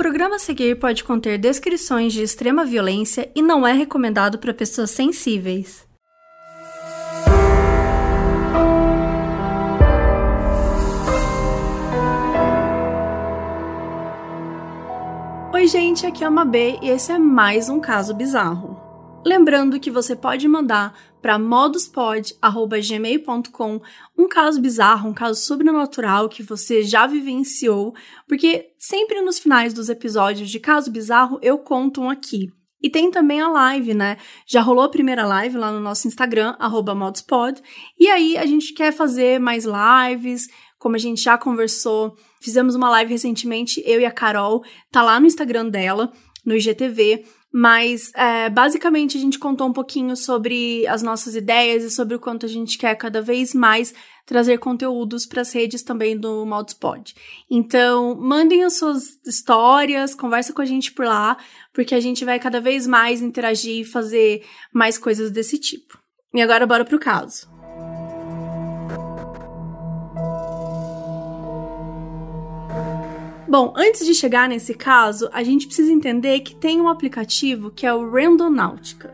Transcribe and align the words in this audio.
programa 0.00 0.36
a 0.36 0.38
seguir 0.38 0.78
pode 0.78 1.04
conter 1.04 1.36
descrições 1.36 2.14
de 2.14 2.22
extrema 2.22 2.64
violência 2.64 3.30
e 3.34 3.42
não 3.42 3.66
é 3.66 3.74
recomendado 3.74 4.38
para 4.38 4.54
pessoas 4.54 4.92
sensíveis. 4.92 5.86
Oi, 15.52 15.66
gente, 15.66 16.06
aqui 16.06 16.24
é 16.24 16.26
a 16.26 16.30
Mabê 16.30 16.78
e 16.80 16.88
esse 16.88 17.12
é 17.12 17.18
mais 17.18 17.68
um 17.68 17.78
caso 17.78 18.14
bizarro. 18.14 18.80
Lembrando 19.22 19.78
que 19.78 19.90
você 19.90 20.16
pode 20.16 20.48
mandar 20.48 20.98
para 21.20 21.38
moduspod@gmail.com 21.38 23.82
um 24.16 24.26
caso 24.26 24.62
bizarro, 24.62 25.10
um 25.10 25.14
caso 25.14 25.42
sobrenatural 25.42 26.30
que 26.30 26.42
você 26.42 26.82
já 26.82 27.06
vivenciou, 27.06 27.94
porque 28.26 28.69
sempre 28.80 29.20
nos 29.20 29.38
finais 29.38 29.74
dos 29.74 29.90
episódios 29.90 30.48
de 30.48 30.58
caso 30.58 30.90
bizarro 30.90 31.38
eu 31.42 31.58
conto 31.58 32.00
um 32.00 32.08
aqui. 32.08 32.48
E 32.82 32.88
tem 32.88 33.10
também 33.10 33.42
a 33.42 33.48
live, 33.48 33.92
né? 33.92 34.16
Já 34.46 34.62
rolou 34.62 34.82
a 34.84 34.88
primeira 34.88 35.26
live 35.26 35.58
lá 35.58 35.70
no 35.70 35.80
nosso 35.80 36.08
Instagram, 36.08 36.56
moduspod, 36.96 37.60
e 37.98 38.08
aí 38.08 38.38
a 38.38 38.46
gente 38.46 38.72
quer 38.72 38.90
fazer 38.90 39.38
mais 39.38 39.66
lives, 39.66 40.48
como 40.78 40.96
a 40.96 40.98
gente 40.98 41.20
já 41.20 41.36
conversou, 41.36 42.16
fizemos 42.40 42.74
uma 42.74 42.88
live 42.88 43.12
recentemente, 43.12 43.82
eu 43.84 44.00
e 44.00 44.06
a 44.06 44.10
Carol, 44.10 44.64
tá 44.90 45.02
lá 45.02 45.20
no 45.20 45.26
Instagram 45.26 45.68
dela, 45.68 46.10
no 46.42 46.56
IGTV, 46.56 47.26
mas 47.52 48.12
é, 48.14 48.48
basicamente 48.48 49.16
a 49.16 49.20
gente 49.20 49.38
contou 49.38 49.66
um 49.68 49.72
pouquinho 49.72 50.16
sobre 50.16 50.86
as 50.86 51.02
nossas 51.02 51.34
ideias 51.34 51.82
e 51.82 51.90
sobre 51.90 52.14
o 52.14 52.20
quanto 52.20 52.46
a 52.46 52.48
gente 52.48 52.78
quer 52.78 52.94
cada 52.94 53.20
vez 53.20 53.52
mais 53.54 53.92
trazer 54.24 54.58
conteúdos 54.58 55.26
para 55.26 55.42
as 55.42 55.52
redes 55.52 55.82
também 55.82 56.16
do 56.16 56.46
Modspod. 56.46 57.14
Então, 57.50 58.14
mandem 58.14 58.62
as 58.62 58.78
suas 58.78 59.18
histórias, 59.26 60.14
conversa 60.14 60.52
com 60.52 60.62
a 60.62 60.66
gente 60.66 60.92
por 60.92 61.04
lá, 61.04 61.36
porque 61.72 61.94
a 61.94 62.00
gente 62.00 62.24
vai 62.24 62.38
cada 62.38 62.60
vez 62.60 62.86
mais 62.86 63.20
interagir 63.20 63.80
e 63.80 63.84
fazer 63.84 64.44
mais 64.72 64.96
coisas 64.96 65.32
desse 65.32 65.58
tipo. 65.58 65.98
E 66.32 66.40
agora 66.40 66.64
bora 66.64 66.84
pro 66.84 67.00
caso. 67.00 67.59
Bom, 73.50 73.74
antes 73.76 74.06
de 74.06 74.14
chegar 74.14 74.48
nesse 74.48 74.72
caso, 74.74 75.28
a 75.32 75.42
gente 75.42 75.66
precisa 75.66 75.90
entender 75.90 76.38
que 76.38 76.54
tem 76.54 76.80
um 76.80 76.86
aplicativo 76.88 77.72
que 77.72 77.84
é 77.84 77.92
o 77.92 78.08
Randonautica. 78.08 79.12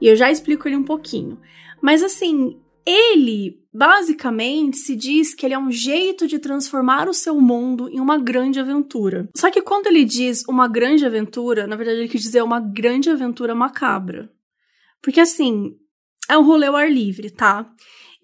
E 0.00 0.06
eu 0.06 0.16
já 0.16 0.30
explico 0.30 0.66
ele 0.66 0.76
um 0.76 0.82
pouquinho. 0.82 1.38
Mas 1.78 2.02
assim, 2.02 2.58
ele 2.86 3.60
basicamente 3.70 4.78
se 4.78 4.96
diz 4.96 5.34
que 5.34 5.44
ele 5.44 5.52
é 5.52 5.58
um 5.58 5.70
jeito 5.70 6.26
de 6.26 6.38
transformar 6.38 7.10
o 7.10 7.12
seu 7.12 7.38
mundo 7.38 7.90
em 7.90 8.00
uma 8.00 8.16
grande 8.16 8.58
aventura. 8.58 9.28
Só 9.36 9.50
que 9.50 9.60
quando 9.60 9.88
ele 9.88 10.02
diz 10.02 10.44
uma 10.48 10.66
grande 10.66 11.04
aventura, 11.04 11.66
na 11.66 11.76
verdade 11.76 11.98
ele 11.98 12.08
quer 12.08 12.16
dizer 12.16 12.42
uma 12.42 12.60
grande 12.60 13.10
aventura 13.10 13.54
macabra. 13.54 14.32
Porque 15.02 15.20
assim, 15.20 15.76
é 16.26 16.38
um 16.38 16.42
rolê 16.42 16.68
ao 16.68 16.76
ar 16.76 16.90
livre, 16.90 17.28
tá? 17.28 17.70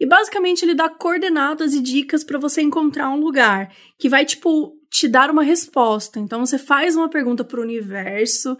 E 0.01 0.06
basicamente 0.06 0.64
ele 0.64 0.75
dá 0.75 0.89
coordenadas 0.89 1.75
e 1.75 1.83
dicas 1.83 2.25
para 2.25 2.39
você 2.39 2.62
encontrar 2.62 3.11
um 3.11 3.20
lugar 3.20 3.70
que 3.98 4.08
vai 4.08 4.25
tipo 4.25 4.73
te 4.95 5.09
dar 5.09 5.28
uma 5.28 5.42
resposta. 5.42 6.20
Então 6.20 6.47
você 6.47 6.56
faz 6.56 6.95
uma 6.95 7.11
pergunta 7.11 7.42
para 7.42 7.59
o 7.59 7.64
universo 7.64 8.56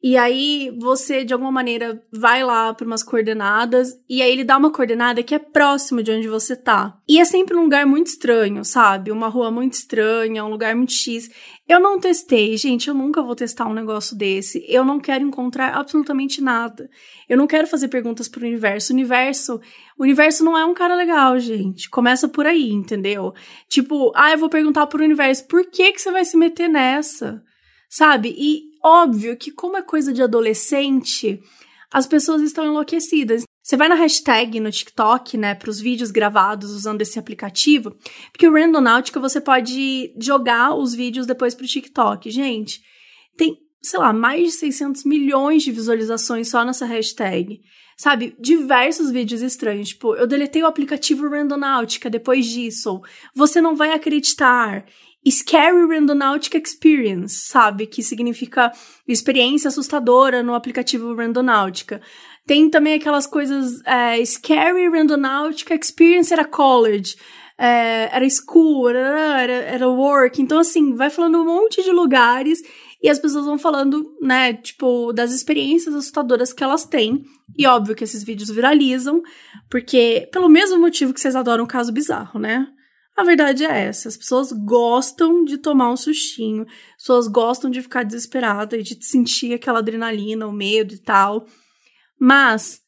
e 0.00 0.16
aí 0.16 0.72
você 0.78 1.24
de 1.24 1.32
alguma 1.32 1.50
maneira 1.50 2.00
vai 2.12 2.44
lá 2.44 2.72
para 2.72 2.86
umas 2.86 3.02
coordenadas 3.02 3.98
e 4.08 4.22
aí 4.22 4.30
ele 4.30 4.44
dá 4.44 4.56
uma 4.56 4.70
coordenada 4.70 5.24
que 5.24 5.34
é 5.34 5.40
próximo 5.40 6.04
de 6.04 6.12
onde 6.12 6.28
você 6.28 6.54
tá. 6.54 6.96
E 7.08 7.18
é 7.18 7.24
sempre 7.24 7.56
um 7.56 7.62
lugar 7.62 7.84
muito 7.84 8.06
estranho, 8.06 8.64
sabe? 8.64 9.10
Uma 9.10 9.26
rua 9.26 9.50
muito 9.50 9.72
estranha, 9.72 10.44
um 10.44 10.50
lugar 10.50 10.76
muito 10.76 10.92
X. 10.92 11.28
Eu 11.68 11.80
não 11.80 11.98
testei, 11.98 12.56
gente, 12.56 12.86
eu 12.86 12.94
nunca 12.94 13.20
vou 13.20 13.34
testar 13.34 13.66
um 13.66 13.74
negócio 13.74 14.16
desse. 14.16 14.64
Eu 14.68 14.84
não 14.84 15.00
quero 15.00 15.24
encontrar 15.24 15.76
absolutamente 15.76 16.40
nada. 16.40 16.88
Eu 17.28 17.36
não 17.36 17.48
quero 17.48 17.66
fazer 17.66 17.88
perguntas 17.88 18.28
pro 18.28 18.46
universo. 18.46 18.92
O 18.92 18.94
universo, 18.94 19.60
o 19.98 20.04
universo 20.04 20.44
não 20.44 20.56
é 20.56 20.64
um 20.64 20.74
cara 20.74 20.94
legal, 20.94 21.36
gente. 21.40 21.90
Começa 21.90 22.28
por 22.28 22.46
aí, 22.46 22.70
entendeu? 22.70 23.34
Tipo, 23.68 24.12
ah, 24.14 24.30
eu 24.30 24.38
vou 24.38 24.48
perguntar 24.48 24.86
pro 24.86 25.02
universo, 25.02 25.44
por 25.48 25.66
que 25.66 25.92
que 25.92 26.00
você 26.00 26.12
vai 26.12 26.24
se 26.24 26.36
meter 26.36 26.68
nessa? 26.68 27.42
Sabe? 27.88 28.32
E 28.38 28.67
óbvio 28.88 29.36
que 29.36 29.50
como 29.50 29.76
é 29.76 29.82
coisa 29.82 30.12
de 30.12 30.22
adolescente, 30.22 31.40
as 31.92 32.06
pessoas 32.06 32.42
estão 32.42 32.64
enlouquecidas. 32.64 33.44
Você 33.62 33.76
vai 33.76 33.88
na 33.88 33.94
hashtag 33.94 34.60
no 34.60 34.70
TikTok, 34.70 35.36
né, 35.36 35.54
para 35.54 35.68
os 35.68 35.78
vídeos 35.78 36.10
gravados 36.10 36.70
usando 36.70 37.02
esse 37.02 37.18
aplicativo, 37.18 37.94
porque 38.32 38.48
o 38.48 38.52
Randonautica 38.52 39.20
você 39.20 39.40
pode 39.40 40.14
jogar 40.18 40.74
os 40.74 40.94
vídeos 40.94 41.26
depois 41.26 41.54
pro 41.54 41.66
TikTok. 41.66 42.30
Gente, 42.30 42.80
tem, 43.36 43.58
sei 43.82 43.98
lá, 43.98 44.10
mais 44.10 44.44
de 44.44 44.50
600 44.52 45.04
milhões 45.04 45.62
de 45.62 45.70
visualizações 45.70 46.48
só 46.48 46.64
nessa 46.64 46.86
hashtag. 46.86 47.60
Sabe, 48.00 48.36
diversos 48.38 49.10
vídeos 49.10 49.42
estranhos, 49.42 49.88
tipo, 49.88 50.14
eu 50.14 50.24
deletei 50.24 50.62
o 50.62 50.66
aplicativo 50.66 51.28
Randonautica 51.28 52.08
depois 52.08 52.46
disso. 52.46 53.02
Você 53.34 53.60
não 53.60 53.74
vai 53.74 53.92
acreditar. 53.92 54.86
Scary 55.30 55.86
Randonautica 55.86 56.58
Experience, 56.58 57.46
sabe? 57.46 57.86
Que 57.86 58.02
significa 58.02 58.72
experiência 59.06 59.68
assustadora 59.68 60.42
no 60.42 60.54
aplicativo 60.54 61.14
Randonautica. 61.14 62.00
Tem 62.46 62.70
também 62.70 62.94
aquelas 62.94 63.26
coisas 63.26 63.84
é, 63.84 64.24
Scary 64.24 64.88
Randonautica 64.88 65.74
Experience 65.74 66.32
at 66.32 66.40
a 66.40 66.44
College. 66.44 67.16
É, 67.58 68.08
era 68.14 68.30
school, 68.30 68.88
era, 68.88 69.40
era, 69.40 69.52
era 69.52 69.88
work. 69.88 70.40
Então, 70.40 70.58
assim, 70.60 70.94
vai 70.94 71.10
falando 71.10 71.40
um 71.40 71.44
monte 71.44 71.82
de 71.82 71.90
lugares 71.90 72.60
e 73.02 73.08
as 73.08 73.18
pessoas 73.18 73.44
vão 73.44 73.58
falando, 73.58 74.16
né, 74.20 74.54
tipo, 74.54 75.12
das 75.12 75.32
experiências 75.32 75.94
assustadoras 75.94 76.52
que 76.52 76.64
elas 76.64 76.84
têm. 76.84 77.24
E 77.56 77.66
óbvio 77.66 77.94
que 77.94 78.04
esses 78.04 78.24
vídeos 78.24 78.50
viralizam, 78.50 79.22
porque, 79.68 80.28
pelo 80.32 80.48
mesmo 80.48 80.78
motivo 80.78 81.12
que 81.12 81.20
vocês 81.20 81.36
adoram 81.36 81.64
o 81.64 81.68
caso 81.68 81.92
bizarro, 81.92 82.38
né? 82.38 82.68
A 83.18 83.24
verdade 83.24 83.64
é 83.64 83.86
essa: 83.86 84.08
as 84.08 84.16
pessoas 84.16 84.52
gostam 84.52 85.44
de 85.44 85.58
tomar 85.58 85.90
um 85.90 85.96
sustinho, 85.96 86.62
as 86.96 87.02
pessoas 87.02 87.26
gostam 87.26 87.68
de 87.68 87.82
ficar 87.82 88.04
desesperada 88.04 88.76
e 88.76 88.82
de 88.84 89.04
sentir 89.04 89.52
aquela 89.52 89.80
adrenalina, 89.80 90.46
o 90.46 90.52
medo 90.52 90.94
e 90.94 90.98
tal. 90.98 91.44
Mas 92.16 92.80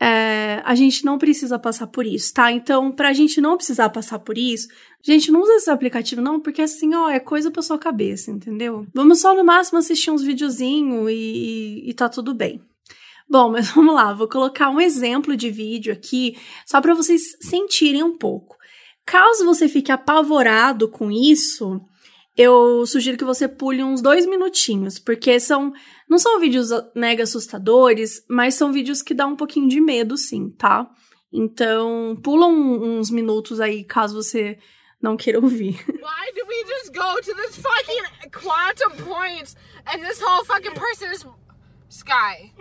é, 0.00 0.60
a 0.64 0.74
gente 0.74 1.04
não 1.04 1.16
precisa 1.16 1.60
passar 1.60 1.86
por 1.86 2.04
isso, 2.04 2.34
tá? 2.34 2.50
Então, 2.50 2.90
pra 2.90 3.12
gente 3.12 3.40
não 3.40 3.56
precisar 3.56 3.88
passar 3.90 4.18
por 4.18 4.36
isso, 4.36 4.66
a 4.68 5.12
gente 5.12 5.30
não 5.30 5.40
usa 5.40 5.54
esse 5.54 5.70
aplicativo, 5.70 6.20
não, 6.20 6.40
porque 6.40 6.62
assim, 6.62 6.92
ó, 6.96 7.08
é 7.08 7.20
coisa 7.20 7.48
pra 7.48 7.62
sua 7.62 7.78
cabeça, 7.78 8.32
entendeu? 8.32 8.84
Vamos 8.92 9.20
só 9.20 9.32
no 9.32 9.44
máximo 9.44 9.78
assistir 9.78 10.10
uns 10.10 10.24
videozinhos 10.24 11.08
e, 11.08 11.84
e 11.88 11.94
tá 11.94 12.08
tudo 12.08 12.34
bem. 12.34 12.60
Bom, 13.30 13.52
mas 13.54 13.70
vamos 13.70 13.94
lá, 13.94 14.12
vou 14.12 14.26
colocar 14.26 14.70
um 14.70 14.80
exemplo 14.80 15.36
de 15.36 15.50
vídeo 15.50 15.92
aqui, 15.92 16.36
só 16.66 16.80
para 16.80 16.94
vocês 16.94 17.36
sentirem 17.40 18.02
um 18.02 18.18
pouco. 18.18 18.56
Caso 19.04 19.44
você 19.44 19.68
fique 19.68 19.90
apavorado 19.90 20.88
com 20.88 21.10
isso, 21.10 21.80
eu 22.36 22.86
sugiro 22.86 23.18
que 23.18 23.24
você 23.24 23.48
pule 23.48 23.82
uns 23.82 24.00
dois 24.00 24.26
minutinhos, 24.26 24.98
porque 24.98 25.38
são 25.38 25.72
não 26.08 26.18
são 26.18 26.38
vídeos 26.38 26.68
mega 26.94 27.22
assustadores, 27.22 28.24
mas 28.28 28.54
são 28.54 28.72
vídeos 28.72 29.02
que 29.02 29.14
dão 29.14 29.32
um 29.32 29.36
pouquinho 29.36 29.68
de 29.68 29.80
medo, 29.80 30.16
sim, 30.16 30.50
tá? 30.50 30.88
Então, 31.32 32.18
pula 32.22 32.46
um, 32.46 32.98
uns 32.98 33.10
minutos 33.10 33.60
aí, 33.60 33.84
caso 33.84 34.14
você 34.14 34.58
não 35.00 35.16
queira 35.16 35.40
ouvir. 35.40 35.74
Why 35.88 36.32
do 36.34 36.46
we 36.46 36.64
just 36.66 36.92
go 36.92 37.20
to 37.20 37.34
this 37.34 37.56
fucking 37.56 38.30
quantum 38.30 39.04
point 39.04 39.54
and 39.86 40.00
this 40.00 40.20
whole 40.22 40.44
fucking 40.44 40.74
person 40.74 41.10
is 41.10 41.26
Sky? 41.88 42.52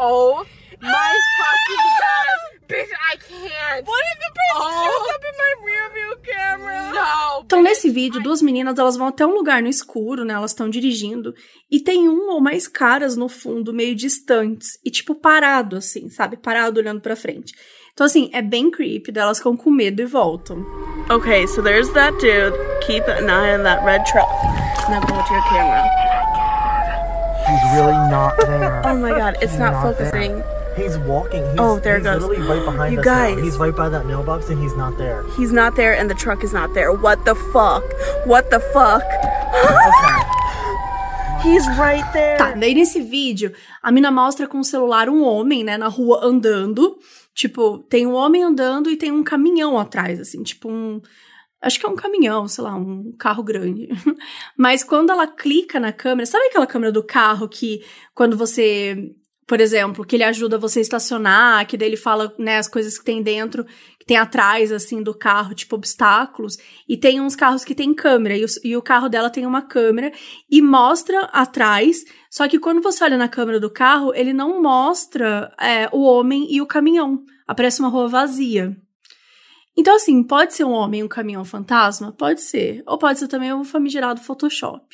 Oh 0.00 0.46
my 0.80 1.14
fucking 1.38 1.86
god! 1.98 2.38
Bitch, 2.68 2.88
I 3.10 3.16
can't. 3.16 3.84
What 3.84 4.04
if 4.12 4.18
the 4.20 4.30
person 4.38 4.62
oh. 4.62 4.84
shows 4.84 5.08
up 5.12 5.24
in 5.24 5.34
my 5.36 5.52
rear 5.66 5.90
view 5.92 6.16
camera? 6.22 6.92
No. 6.92 7.42
Então, 7.44 7.62
nesse 7.64 7.90
vídeo, 7.90 8.22
duas 8.22 8.40
meninas, 8.40 8.78
elas 8.78 8.96
vão 8.96 9.08
até 9.08 9.26
um 9.26 9.34
lugar 9.34 9.60
no 9.60 9.68
escuro, 9.68 10.24
né? 10.24 10.34
Elas 10.34 10.52
estão 10.52 10.70
dirigindo. 10.70 11.34
E 11.68 11.80
tem 11.80 12.08
um 12.08 12.30
ou 12.30 12.40
mais 12.40 12.68
caras 12.68 13.16
no 13.16 13.28
fundo, 13.28 13.74
meio 13.74 13.96
distantes. 13.96 14.78
E, 14.84 14.90
tipo, 14.90 15.16
parado, 15.16 15.76
assim, 15.76 16.08
sabe? 16.08 16.36
Parado, 16.36 16.78
olhando 16.78 17.00
pra 17.00 17.16
frente. 17.16 17.52
Então, 17.92 18.06
assim, 18.06 18.30
é 18.32 18.40
bem 18.40 18.70
creepy. 18.70 19.10
Elas 19.18 19.38
ficam 19.38 19.56
com 19.56 19.68
medo 19.68 20.00
e 20.00 20.06
voltam. 20.06 20.64
Okay, 21.10 21.48
so 21.48 21.60
there's 21.60 21.90
that 21.90 22.16
dude. 22.18 22.56
Keep 22.86 23.10
an 23.10 23.28
eye 23.28 23.58
on 23.58 23.64
that 23.64 23.84
red 23.84 24.04
truck. 24.04 24.30
Now 24.88 25.00
go 25.00 25.08
to 25.08 25.34
your 25.34 25.42
camera. 25.48 26.07
He's 27.48 27.74
really 27.74 27.96
not 28.10 28.36
there. 28.38 28.82
oh 28.86 28.96
my 28.96 29.10
god, 29.10 29.36
it's 29.40 29.56
not, 29.56 29.72
not, 29.72 29.82
focusing. 29.82 30.38
There. 30.38 30.58
He's 30.76 30.96
walking. 30.98 31.42
He's, 31.50 31.58
oh, 31.58 31.80
there 31.80 31.96
he's 31.96 32.04
goes. 32.04 32.22
literally 32.22 32.48
right 32.48 32.64
behind 32.64 32.92
you 32.92 33.00
us 33.00 33.04
guys. 33.04 33.36
Now. 33.36 33.42
He's 33.42 33.56
right 33.56 33.74
by 33.74 33.88
that 33.88 34.06
mailbox 34.06 34.48
and 34.48 34.62
he's 34.62 34.76
not 34.76 34.96
there. 34.96 35.24
He's 35.36 35.50
not 35.50 35.74
there 35.74 35.96
and 35.96 36.08
the 36.08 36.14
truck 36.14 36.44
is 36.44 36.52
not 36.52 36.74
there. 36.74 36.92
What 36.92 37.24
the 37.24 37.34
fuck? 37.34 37.84
What 38.26 38.50
the 38.50 38.60
fuck? 38.60 39.02
He's 41.42 41.64
right 41.78 42.04
there. 42.12 42.36
Tá, 42.36 42.52
daí 42.52 42.74
nesse 42.74 43.00
vídeo, 43.00 43.52
a 43.80 43.92
mina 43.92 44.10
mostra 44.10 44.48
com 44.48 44.58
o 44.58 44.64
celular 44.64 45.08
um 45.08 45.22
homem, 45.22 45.62
né, 45.62 45.78
na 45.78 45.86
rua 45.86 46.20
andando. 46.24 46.98
Tipo, 47.32 47.78
tem 47.88 48.06
um 48.06 48.14
homem 48.14 48.42
andando 48.42 48.90
e 48.90 48.96
tem 48.96 49.12
um 49.12 49.22
caminhão 49.22 49.78
atrás, 49.78 50.18
assim, 50.18 50.42
tipo 50.42 50.68
um 50.68 51.00
Acho 51.60 51.80
que 51.80 51.86
é 51.86 51.88
um 51.88 51.96
caminhão, 51.96 52.46
sei 52.46 52.62
lá, 52.62 52.74
um 52.76 53.12
carro 53.18 53.42
grande. 53.42 53.88
Mas 54.56 54.84
quando 54.84 55.10
ela 55.10 55.26
clica 55.26 55.80
na 55.80 55.92
câmera, 55.92 56.24
sabe 56.24 56.46
aquela 56.46 56.66
câmera 56.66 56.92
do 56.92 57.02
carro 57.02 57.48
que 57.48 57.84
quando 58.14 58.36
você, 58.36 59.12
por 59.44 59.60
exemplo, 59.60 60.04
que 60.04 60.14
ele 60.14 60.22
ajuda 60.22 60.56
você 60.56 60.78
a 60.78 60.82
estacionar, 60.82 61.66
que 61.66 61.76
daí 61.76 61.88
ele 61.88 61.96
fala, 61.96 62.32
né, 62.38 62.58
as 62.58 62.68
coisas 62.68 62.96
que 62.96 63.04
tem 63.04 63.20
dentro, 63.20 63.64
que 63.98 64.06
tem 64.06 64.16
atrás, 64.16 64.70
assim, 64.70 65.02
do 65.02 65.12
carro, 65.12 65.52
tipo 65.52 65.74
obstáculos, 65.74 66.56
e 66.88 66.96
tem 66.96 67.20
uns 67.20 67.34
carros 67.34 67.64
que 67.64 67.74
tem 67.74 67.92
câmera, 67.92 68.36
e 68.36 68.44
o, 68.44 68.48
e 68.62 68.76
o 68.76 68.82
carro 68.82 69.08
dela 69.08 69.28
tem 69.28 69.44
uma 69.44 69.62
câmera 69.62 70.12
e 70.48 70.62
mostra 70.62 71.22
atrás, 71.32 72.04
só 72.30 72.46
que 72.46 72.60
quando 72.60 72.80
você 72.80 73.02
olha 73.02 73.18
na 73.18 73.28
câmera 73.28 73.58
do 73.58 73.70
carro, 73.70 74.14
ele 74.14 74.32
não 74.32 74.62
mostra 74.62 75.52
é, 75.60 75.88
o 75.92 76.02
homem 76.02 76.46
e 76.48 76.60
o 76.60 76.66
caminhão. 76.66 77.24
Aparece 77.48 77.80
uma 77.80 77.88
rua 77.88 78.06
vazia. 78.06 78.76
Então, 79.78 79.94
assim, 79.94 80.24
pode 80.24 80.54
ser 80.54 80.64
um 80.64 80.72
homem 80.72 81.04
um 81.04 81.08
caminhão 81.08 81.44
fantasma? 81.44 82.10
Pode 82.10 82.40
ser. 82.40 82.82
Ou 82.84 82.98
pode 82.98 83.20
ser 83.20 83.28
também 83.28 83.52
o 83.52 83.62
famigerado 83.62 84.20
Photoshop. 84.20 84.84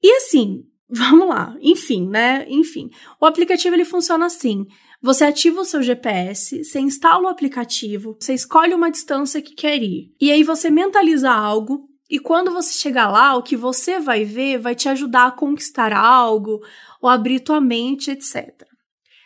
E 0.00 0.12
assim, 0.12 0.62
vamos 0.88 1.28
lá. 1.28 1.56
Enfim, 1.60 2.08
né? 2.08 2.46
Enfim. 2.48 2.88
O 3.20 3.26
aplicativo 3.26 3.74
ele 3.74 3.84
funciona 3.84 4.26
assim. 4.26 4.64
Você 5.02 5.24
ativa 5.24 5.60
o 5.60 5.64
seu 5.64 5.82
GPS, 5.82 6.62
você 6.62 6.78
instala 6.78 7.24
o 7.24 7.28
aplicativo, 7.28 8.16
você 8.20 8.34
escolhe 8.34 8.74
uma 8.74 8.90
distância 8.90 9.42
que 9.42 9.54
quer 9.54 9.82
ir. 9.82 10.14
E 10.20 10.30
aí 10.30 10.44
você 10.44 10.70
mentaliza 10.70 11.32
algo, 11.32 11.88
e 12.08 12.18
quando 12.18 12.52
você 12.52 12.74
chegar 12.74 13.10
lá, 13.10 13.34
o 13.34 13.42
que 13.42 13.56
você 13.56 13.98
vai 13.98 14.24
ver 14.24 14.58
vai 14.58 14.74
te 14.74 14.90
ajudar 14.90 15.26
a 15.26 15.30
conquistar 15.30 15.94
algo, 15.94 16.60
ou 17.00 17.08
abrir 17.08 17.40
tua 17.40 17.62
mente, 17.62 18.10
etc. 18.10 18.52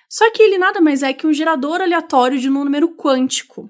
Só 0.09 0.31
que 0.31 0.41
ele 0.41 0.59
nada 0.59 0.81
mais 0.81 1.03
é 1.03 1.13
que 1.13 1.27
um 1.27 1.33
gerador 1.33 1.81
aleatório 1.81 2.39
de 2.39 2.49
um 2.49 2.63
número 2.65 2.95
quântico. 2.95 3.69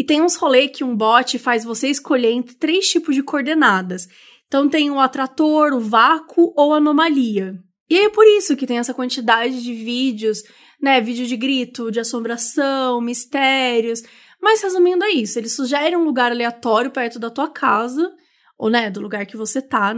E 0.00 0.04
tem 0.04 0.22
uns 0.22 0.34
rolê 0.34 0.66
que 0.66 0.82
um 0.82 0.96
bot 0.96 1.38
faz 1.38 1.62
você 1.62 1.88
escolher 1.88 2.30
entre 2.30 2.54
três 2.54 2.88
tipos 2.88 3.14
de 3.14 3.22
coordenadas. 3.22 4.08
Então 4.46 4.66
tem 4.66 4.90
o 4.90 4.98
atrator, 4.98 5.74
o 5.74 5.78
vácuo 5.78 6.54
ou 6.56 6.72
anomalia. 6.72 7.62
E 7.86 7.98
é 7.98 8.08
por 8.08 8.26
isso 8.26 8.56
que 8.56 8.66
tem 8.66 8.78
essa 8.78 8.94
quantidade 8.94 9.62
de 9.62 9.74
vídeos, 9.74 10.42
né? 10.80 11.02
Vídeo 11.02 11.26
de 11.26 11.36
grito, 11.36 11.90
de 11.90 12.00
assombração, 12.00 12.98
mistérios. 13.02 14.02
Mas 14.40 14.62
resumindo 14.62 15.04
é 15.04 15.10
isso, 15.10 15.38
ele 15.38 15.50
sugere 15.50 15.94
um 15.94 16.04
lugar 16.04 16.32
aleatório 16.32 16.90
perto 16.90 17.18
da 17.18 17.28
tua 17.28 17.50
casa, 17.50 18.10
ou 18.56 18.70
né, 18.70 18.90
do 18.90 19.02
lugar 19.02 19.26
que 19.26 19.36
você 19.36 19.60
tá, 19.60 19.94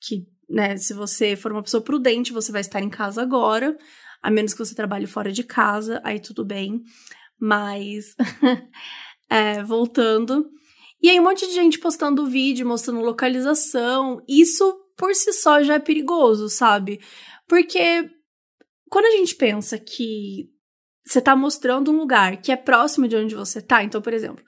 que, 0.00 0.26
né, 0.48 0.78
se 0.78 0.94
você 0.94 1.36
for 1.36 1.52
uma 1.52 1.62
pessoa 1.62 1.84
prudente, 1.84 2.32
você 2.32 2.50
vai 2.50 2.62
estar 2.62 2.80
em 2.80 2.88
casa 2.88 3.20
agora, 3.20 3.76
a 4.22 4.30
menos 4.30 4.54
que 4.54 4.58
você 4.64 4.74
trabalhe 4.74 5.06
fora 5.06 5.30
de 5.30 5.44
casa, 5.44 6.00
aí 6.02 6.18
tudo 6.18 6.46
bem. 6.46 6.82
Mas 7.38 8.16
é, 9.28 9.62
voltando. 9.62 10.48
E 11.02 11.10
aí, 11.10 11.20
um 11.20 11.24
monte 11.24 11.46
de 11.46 11.52
gente 11.52 11.78
postando 11.78 12.26
vídeo, 12.26 12.66
mostrando 12.66 13.00
localização. 13.00 14.22
Isso 14.28 14.74
por 14.96 15.14
si 15.14 15.32
só 15.32 15.62
já 15.62 15.74
é 15.74 15.78
perigoso, 15.78 16.48
sabe? 16.48 17.00
Porque 17.48 18.08
quando 18.88 19.06
a 19.06 19.10
gente 19.10 19.34
pensa 19.34 19.78
que 19.78 20.48
você 21.04 21.20
tá 21.20 21.36
mostrando 21.36 21.90
um 21.90 21.96
lugar 21.96 22.38
que 22.38 22.50
é 22.50 22.56
próximo 22.56 23.06
de 23.06 23.16
onde 23.16 23.34
você 23.34 23.60
tá, 23.60 23.82
então, 23.82 24.00
por 24.00 24.12
exemplo, 24.12 24.42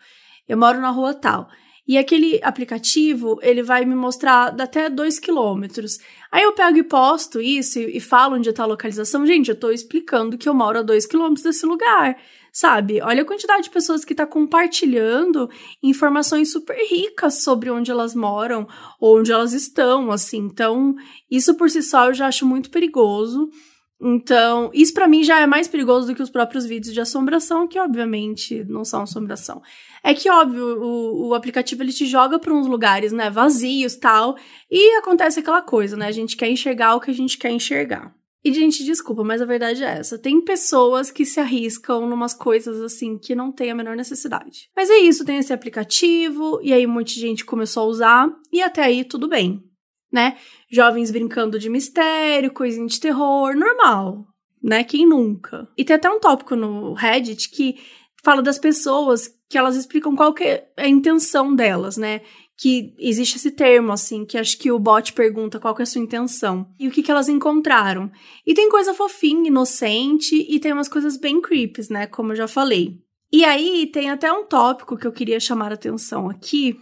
eu 0.48 0.56
moro 0.56 0.80
na 0.80 0.90
rua 0.90 1.12
tal. 1.14 1.48
E 1.86 1.96
aquele 1.96 2.40
aplicativo, 2.42 3.38
ele 3.42 3.62
vai 3.62 3.84
me 3.84 3.94
mostrar 3.94 4.60
até 4.60 4.90
2 4.90 5.20
quilômetros. 5.20 5.98
Aí 6.32 6.42
eu 6.42 6.52
pego 6.52 6.78
e 6.78 6.82
posto 6.82 7.40
isso 7.40 7.78
e, 7.78 7.98
e 7.98 8.00
falo 8.00 8.34
onde 8.34 8.50
está 8.50 8.64
a 8.64 8.66
localização. 8.66 9.24
Gente, 9.24 9.50
eu 9.50 9.58
tô 9.58 9.70
explicando 9.70 10.36
que 10.36 10.48
eu 10.48 10.54
moro 10.54 10.80
a 10.80 10.82
2 10.82 11.06
quilômetros 11.06 11.44
desse 11.44 11.64
lugar 11.64 12.16
sabe? 12.56 13.02
Olha 13.02 13.20
a 13.20 13.24
quantidade 13.26 13.64
de 13.64 13.70
pessoas 13.70 14.02
que 14.02 14.14
está 14.14 14.26
compartilhando 14.26 15.46
informações 15.82 16.50
super 16.50 16.74
ricas 16.88 17.42
sobre 17.42 17.68
onde 17.68 17.90
elas 17.90 18.14
moram 18.14 18.66
ou 18.98 19.18
onde 19.18 19.30
elas 19.30 19.52
estão, 19.52 20.10
assim. 20.10 20.38
Então, 20.38 20.94
isso 21.30 21.54
por 21.54 21.68
si 21.68 21.82
só 21.82 22.06
eu 22.06 22.14
já 22.14 22.28
acho 22.28 22.46
muito 22.46 22.70
perigoso. 22.70 23.50
Então, 24.00 24.70
isso 24.72 24.94
para 24.94 25.06
mim 25.06 25.22
já 25.22 25.38
é 25.38 25.46
mais 25.46 25.68
perigoso 25.68 26.06
do 26.06 26.14
que 26.14 26.22
os 26.22 26.30
próprios 26.30 26.64
vídeos 26.64 26.94
de 26.94 27.00
assombração, 27.00 27.68
que 27.68 27.78
obviamente 27.78 28.64
não 28.64 28.86
são 28.86 29.02
assombração. 29.02 29.60
É 30.02 30.14
que, 30.14 30.30
óbvio, 30.30 30.82
o, 30.82 31.28
o 31.28 31.34
aplicativo 31.34 31.82
ele 31.82 31.92
te 31.92 32.06
joga 32.06 32.38
para 32.38 32.54
uns 32.54 32.66
lugares, 32.66 33.12
né, 33.12 33.28
vazios 33.28 33.96
tal, 33.96 34.34
e 34.70 34.96
acontece 34.96 35.40
aquela 35.40 35.60
coisa, 35.60 35.94
né? 35.94 36.06
A 36.06 36.12
gente 36.12 36.34
quer 36.38 36.48
enxergar 36.48 36.94
o 36.94 37.00
que 37.00 37.10
a 37.10 37.14
gente 37.14 37.36
quer 37.36 37.50
enxergar. 37.50 38.15
E, 38.46 38.54
gente, 38.54 38.84
desculpa, 38.84 39.24
mas 39.24 39.42
a 39.42 39.44
verdade 39.44 39.82
é 39.82 39.98
essa. 39.98 40.16
Tem 40.16 40.40
pessoas 40.40 41.10
que 41.10 41.26
se 41.26 41.40
arriscam 41.40 42.06
numas 42.06 42.32
coisas 42.32 42.80
assim 42.80 43.18
que 43.18 43.34
não 43.34 43.50
tem 43.50 43.72
a 43.72 43.74
menor 43.74 43.96
necessidade. 43.96 44.70
Mas 44.76 44.88
é 44.88 44.98
isso, 44.98 45.24
tem 45.24 45.38
esse 45.38 45.52
aplicativo, 45.52 46.60
e 46.62 46.72
aí 46.72 46.86
um 46.86 46.92
monte 46.92 47.16
de 47.16 47.22
gente 47.22 47.44
começou 47.44 47.82
a 47.82 47.86
usar, 47.86 48.32
e 48.52 48.62
até 48.62 48.84
aí 48.84 49.02
tudo 49.02 49.26
bem, 49.26 49.64
né? 50.12 50.36
Jovens 50.70 51.10
brincando 51.10 51.58
de 51.58 51.68
mistério, 51.68 52.52
coisinha 52.52 52.86
de 52.86 53.00
terror, 53.00 53.56
normal, 53.56 54.24
né? 54.62 54.84
Quem 54.84 55.04
nunca? 55.04 55.66
E 55.76 55.84
tem 55.84 55.96
até 55.96 56.08
um 56.08 56.20
tópico 56.20 56.54
no 56.54 56.92
Reddit 56.92 57.50
que 57.50 57.74
fala 58.22 58.40
das 58.40 58.60
pessoas 58.60 59.28
que 59.48 59.58
elas 59.58 59.74
explicam 59.74 60.14
qual 60.14 60.32
que 60.32 60.44
é 60.44 60.68
a 60.76 60.86
intenção 60.86 61.52
delas, 61.52 61.96
né? 61.96 62.20
Que 62.56 62.94
existe 62.98 63.36
esse 63.36 63.50
termo, 63.50 63.92
assim, 63.92 64.24
que 64.24 64.38
acho 64.38 64.56
que 64.56 64.72
o 64.72 64.78
bot 64.78 65.12
pergunta 65.12 65.60
qual 65.60 65.74
que 65.74 65.82
é 65.82 65.84
a 65.84 65.86
sua 65.86 66.00
intenção 66.00 66.66
e 66.78 66.88
o 66.88 66.90
que, 66.90 67.02
que 67.02 67.10
elas 67.10 67.28
encontraram. 67.28 68.10
E 68.46 68.54
tem 68.54 68.70
coisa 68.70 68.94
fofinha, 68.94 69.48
inocente, 69.48 70.34
e 70.48 70.58
tem 70.58 70.72
umas 70.72 70.88
coisas 70.88 71.18
bem 71.18 71.40
creeps, 71.40 71.90
né? 71.90 72.06
Como 72.06 72.32
eu 72.32 72.36
já 72.36 72.48
falei. 72.48 72.98
E 73.30 73.44
aí 73.44 73.86
tem 73.86 74.08
até 74.08 74.32
um 74.32 74.46
tópico 74.46 74.96
que 74.96 75.06
eu 75.06 75.12
queria 75.12 75.38
chamar 75.38 75.70
a 75.70 75.74
atenção 75.74 76.30
aqui, 76.30 76.80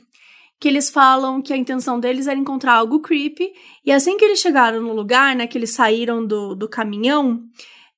que 0.60 0.68
eles 0.68 0.90
falam 0.90 1.42
que 1.42 1.52
a 1.52 1.56
intenção 1.56 1.98
deles 1.98 2.28
era 2.28 2.38
encontrar 2.38 2.74
algo 2.74 3.00
creepy, 3.00 3.52
e 3.84 3.90
assim 3.90 4.16
que 4.16 4.24
eles 4.24 4.38
chegaram 4.38 4.80
no 4.80 4.94
lugar, 4.94 5.34
né, 5.34 5.48
que 5.48 5.58
eles 5.58 5.70
saíram 5.70 6.24
do, 6.24 6.54
do 6.54 6.68
caminhão, 6.68 7.42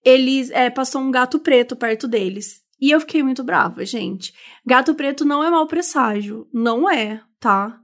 eles 0.02 0.50
é, 0.50 0.70
passou 0.70 1.02
um 1.02 1.10
gato 1.10 1.38
preto 1.40 1.76
perto 1.76 2.08
deles. 2.08 2.64
E 2.80 2.90
eu 2.90 3.00
fiquei 3.00 3.22
muito 3.22 3.42
brava, 3.42 3.84
gente. 3.84 4.32
Gato 4.64 4.94
preto 4.94 5.24
não 5.24 5.42
é 5.42 5.50
mau 5.50 5.66
presságio. 5.66 6.46
Não 6.52 6.88
é 6.88 7.22
tá? 7.40 7.78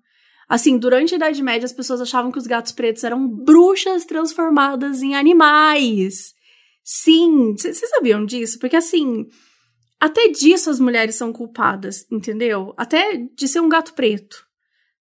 Assim, 0.48 0.76
durante 0.76 1.14
a 1.14 1.16
Idade 1.16 1.42
Média, 1.42 1.64
as 1.64 1.72
pessoas 1.72 2.00
achavam 2.00 2.30
que 2.30 2.38
os 2.38 2.46
gatos 2.46 2.72
pretos 2.72 3.04
eram 3.04 3.26
bruxas 3.26 4.04
transformadas 4.04 5.02
em 5.02 5.14
animais. 5.14 6.34
Sim, 6.84 7.54
vocês 7.56 7.78
sabiam 7.88 8.24
disso? 8.26 8.58
Porque, 8.58 8.76
assim, 8.76 9.26
até 10.00 10.28
disso 10.28 10.68
as 10.68 10.80
mulheres 10.80 11.14
são 11.14 11.32
culpadas, 11.32 12.04
entendeu? 12.10 12.74
Até 12.76 13.16
de 13.34 13.48
ser 13.48 13.60
um 13.60 13.68
gato 13.68 13.94
preto, 13.94 14.44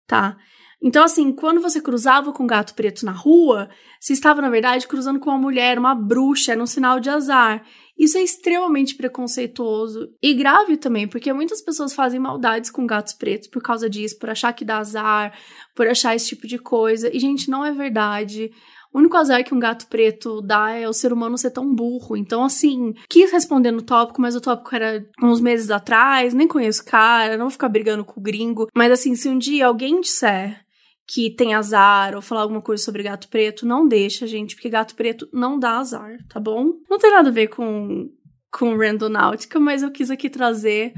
tá? 0.06 0.36
Então, 0.82 1.02
assim, 1.04 1.32
quando 1.32 1.60
você 1.60 1.80
cruzava 1.80 2.32
com 2.32 2.44
um 2.44 2.46
gato 2.46 2.74
preto 2.74 3.04
na 3.04 3.12
rua, 3.12 3.68
você 3.98 4.12
estava, 4.12 4.40
na 4.40 4.48
verdade, 4.48 4.86
cruzando 4.86 5.20
com 5.20 5.30
uma 5.30 5.38
mulher, 5.38 5.78
uma 5.78 5.94
bruxa, 5.94 6.52
era 6.52 6.62
um 6.62 6.66
sinal 6.66 7.00
de 7.00 7.10
azar. 7.10 7.62
Isso 8.00 8.16
é 8.16 8.22
extremamente 8.22 8.94
preconceituoso 8.94 10.08
e 10.22 10.32
grave 10.32 10.78
também, 10.78 11.06
porque 11.06 11.30
muitas 11.34 11.60
pessoas 11.60 11.92
fazem 11.92 12.18
maldades 12.18 12.70
com 12.70 12.86
gatos 12.86 13.12
pretos 13.12 13.46
por 13.46 13.62
causa 13.62 13.90
disso, 13.90 14.18
por 14.18 14.30
achar 14.30 14.54
que 14.54 14.64
dá 14.64 14.78
azar, 14.78 15.38
por 15.76 15.86
achar 15.86 16.16
esse 16.16 16.28
tipo 16.28 16.46
de 16.46 16.56
coisa. 16.56 17.14
E, 17.14 17.20
gente, 17.20 17.50
não 17.50 17.62
é 17.62 17.70
verdade. 17.72 18.50
O 18.90 19.00
único 19.00 19.18
azar 19.18 19.44
que 19.44 19.54
um 19.54 19.58
gato 19.58 19.86
preto 19.86 20.40
dá 20.40 20.70
é 20.70 20.88
o 20.88 20.94
ser 20.94 21.12
humano 21.12 21.36
ser 21.36 21.50
tão 21.50 21.74
burro. 21.74 22.16
Então, 22.16 22.42
assim, 22.42 22.94
quis 23.06 23.30
responder 23.30 23.70
no 23.70 23.82
tópico, 23.82 24.22
mas 24.22 24.34
o 24.34 24.40
tópico 24.40 24.74
era 24.74 25.06
uns 25.22 25.38
meses 25.38 25.70
atrás, 25.70 26.32
nem 26.32 26.48
conheço 26.48 26.80
o 26.80 26.86
cara, 26.86 27.36
não 27.36 27.44
vou 27.44 27.50
ficar 27.50 27.68
brigando 27.68 28.02
com 28.02 28.18
o 28.18 28.22
gringo. 28.22 28.66
Mas, 28.74 28.90
assim, 28.90 29.14
se 29.14 29.28
um 29.28 29.36
dia 29.36 29.66
alguém 29.66 30.00
disser 30.00 30.64
que 31.12 31.28
tem 31.28 31.54
azar 31.54 32.14
ou 32.14 32.22
falar 32.22 32.42
alguma 32.42 32.62
coisa 32.62 32.84
sobre 32.84 33.02
gato 33.02 33.28
preto, 33.28 33.66
não 33.66 33.88
deixa, 33.88 34.28
gente, 34.28 34.54
porque 34.54 34.68
gato 34.68 34.94
preto 34.94 35.28
não 35.32 35.58
dá 35.58 35.78
azar, 35.78 36.16
tá 36.28 36.38
bom? 36.38 36.74
Não 36.88 36.98
tem 36.98 37.10
nada 37.10 37.30
a 37.30 37.32
ver 37.32 37.48
com, 37.48 38.08
com 38.48 38.76
randonáutica, 38.76 39.58
mas 39.58 39.82
eu 39.82 39.90
quis 39.90 40.08
aqui 40.08 40.30
trazer, 40.30 40.92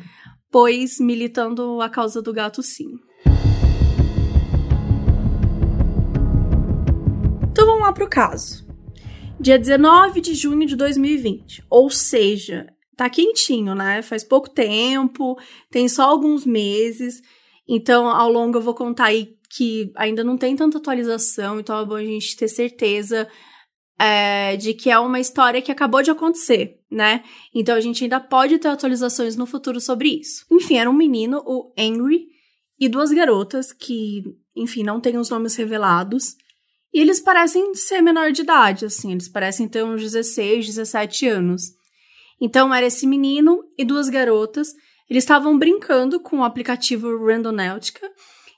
pois 0.51 1.01
militando 1.01 1.81
a 1.81 1.89
causa 1.89 2.21
do 2.21 2.31
gato 2.31 2.63
sim. 2.63 2.91
Então 7.51 7.65
vamos 7.65 7.81
lá 7.81 7.93
pro 7.95 8.07
caso. 8.07 8.67
Dia 9.41 9.59
19 9.59 10.21
de 10.21 10.35
junho 10.35 10.67
de 10.67 10.77
2020, 10.77 11.65
ou 11.71 11.89
seja, 11.89 12.67
tá 12.99 13.09
quentinho, 13.09 13.75
né? 13.75 14.03
Faz 14.03 14.23
pouco 14.23 14.51
tempo, 14.51 15.39
tem 15.71 15.89
só 15.89 16.03
alguns 16.03 16.45
meses. 16.45 17.23
Então, 17.67 18.09
ao 18.09 18.31
longo 18.31 18.59
eu 18.59 18.63
vou 18.63 18.75
contar 18.75 19.07
aí 19.07 19.37
que 19.55 19.93
ainda 19.97 20.25
não 20.25 20.39
tem 20.39 20.57
tanta 20.57 20.79
atualização, 20.79 21.61
então 21.61 21.79
é 21.79 21.85
bom 21.85 21.97
a 21.97 22.05
gente 22.05 22.37
ter 22.37 22.49
certeza 22.49 23.29
é, 23.99 24.57
de 24.57 24.73
que 24.73 24.91
é 24.91 24.99
uma 24.99 25.21
história 25.21 25.61
que 25.61 25.71
acabou 25.71 26.03
de 26.03 26.11
acontecer, 26.11 26.81
né? 26.91 27.23
Então 27.55 27.75
a 27.75 27.81
gente 27.81 28.03
ainda 28.03 28.19
pode 28.19 28.59
ter 28.59 28.69
atualizações 28.69 29.37
no 29.37 29.45
futuro 29.45 29.79
sobre 29.79 30.21
isso. 30.21 30.47
Enfim, 30.51 30.79
era 30.79 30.89
um 30.89 30.95
menino, 30.95 31.43
o 31.45 31.71
Henry, 31.77 32.29
e 32.81 32.89
duas 32.89 33.13
garotas 33.13 33.73
que, 33.73 34.25
enfim, 34.57 34.83
não 34.83 35.01
têm 35.01 35.19
os 35.19 35.29
nomes 35.29 35.55
revelados. 35.55 36.35
E 36.93 37.01
eles 37.01 37.21
parecem 37.21 37.75
ser 37.75 38.01
menor 38.01 38.33
de 38.33 38.43
idade, 38.43 38.87
assim, 38.87 39.13
eles 39.13 39.29
parecem 39.29 39.69
ter 39.69 39.85
uns 39.85 40.01
16, 40.01 40.67
17 40.67 41.29
anos. 41.29 41.63
Então 42.41 42.75
era 42.75 42.87
esse 42.87 43.07
menino 43.07 43.63
e 43.79 43.85
duas 43.85 44.09
garotas. 44.09 44.73
Eles 45.11 45.25
estavam 45.25 45.59
brincando 45.59 46.19
com 46.21 46.39
o 46.39 46.45
aplicativo 46.45 47.25
Randonautica 47.25 48.11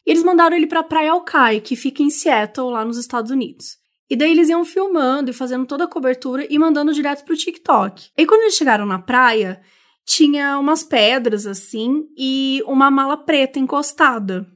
E 0.06 0.10
eles 0.10 0.22
mandaram 0.22 0.56
ele 0.56 0.66
pra 0.66 0.82
Praia 0.82 1.12
Alcai, 1.12 1.60
que 1.60 1.76
fica 1.76 2.02
em 2.02 2.10
Seattle, 2.10 2.70
lá 2.70 2.84
nos 2.84 2.98
Estados 2.98 3.30
Unidos. 3.30 3.78
E 4.08 4.16
daí 4.16 4.32
eles 4.32 4.48
iam 4.48 4.64
filmando 4.64 5.30
e 5.30 5.34
fazendo 5.34 5.66
toda 5.66 5.84
a 5.84 5.88
cobertura 5.88 6.46
e 6.48 6.58
mandando 6.58 6.92
direto 6.92 7.24
pro 7.24 7.36
TikTok. 7.36 8.10
E 8.16 8.26
quando 8.26 8.42
eles 8.42 8.54
chegaram 8.54 8.84
na 8.84 8.98
praia, 8.98 9.60
tinha 10.04 10.58
umas 10.58 10.82
pedras 10.82 11.46
assim 11.46 12.04
e 12.16 12.62
uma 12.66 12.90
mala 12.90 13.16
preta 13.16 13.58
encostada, 13.58 14.46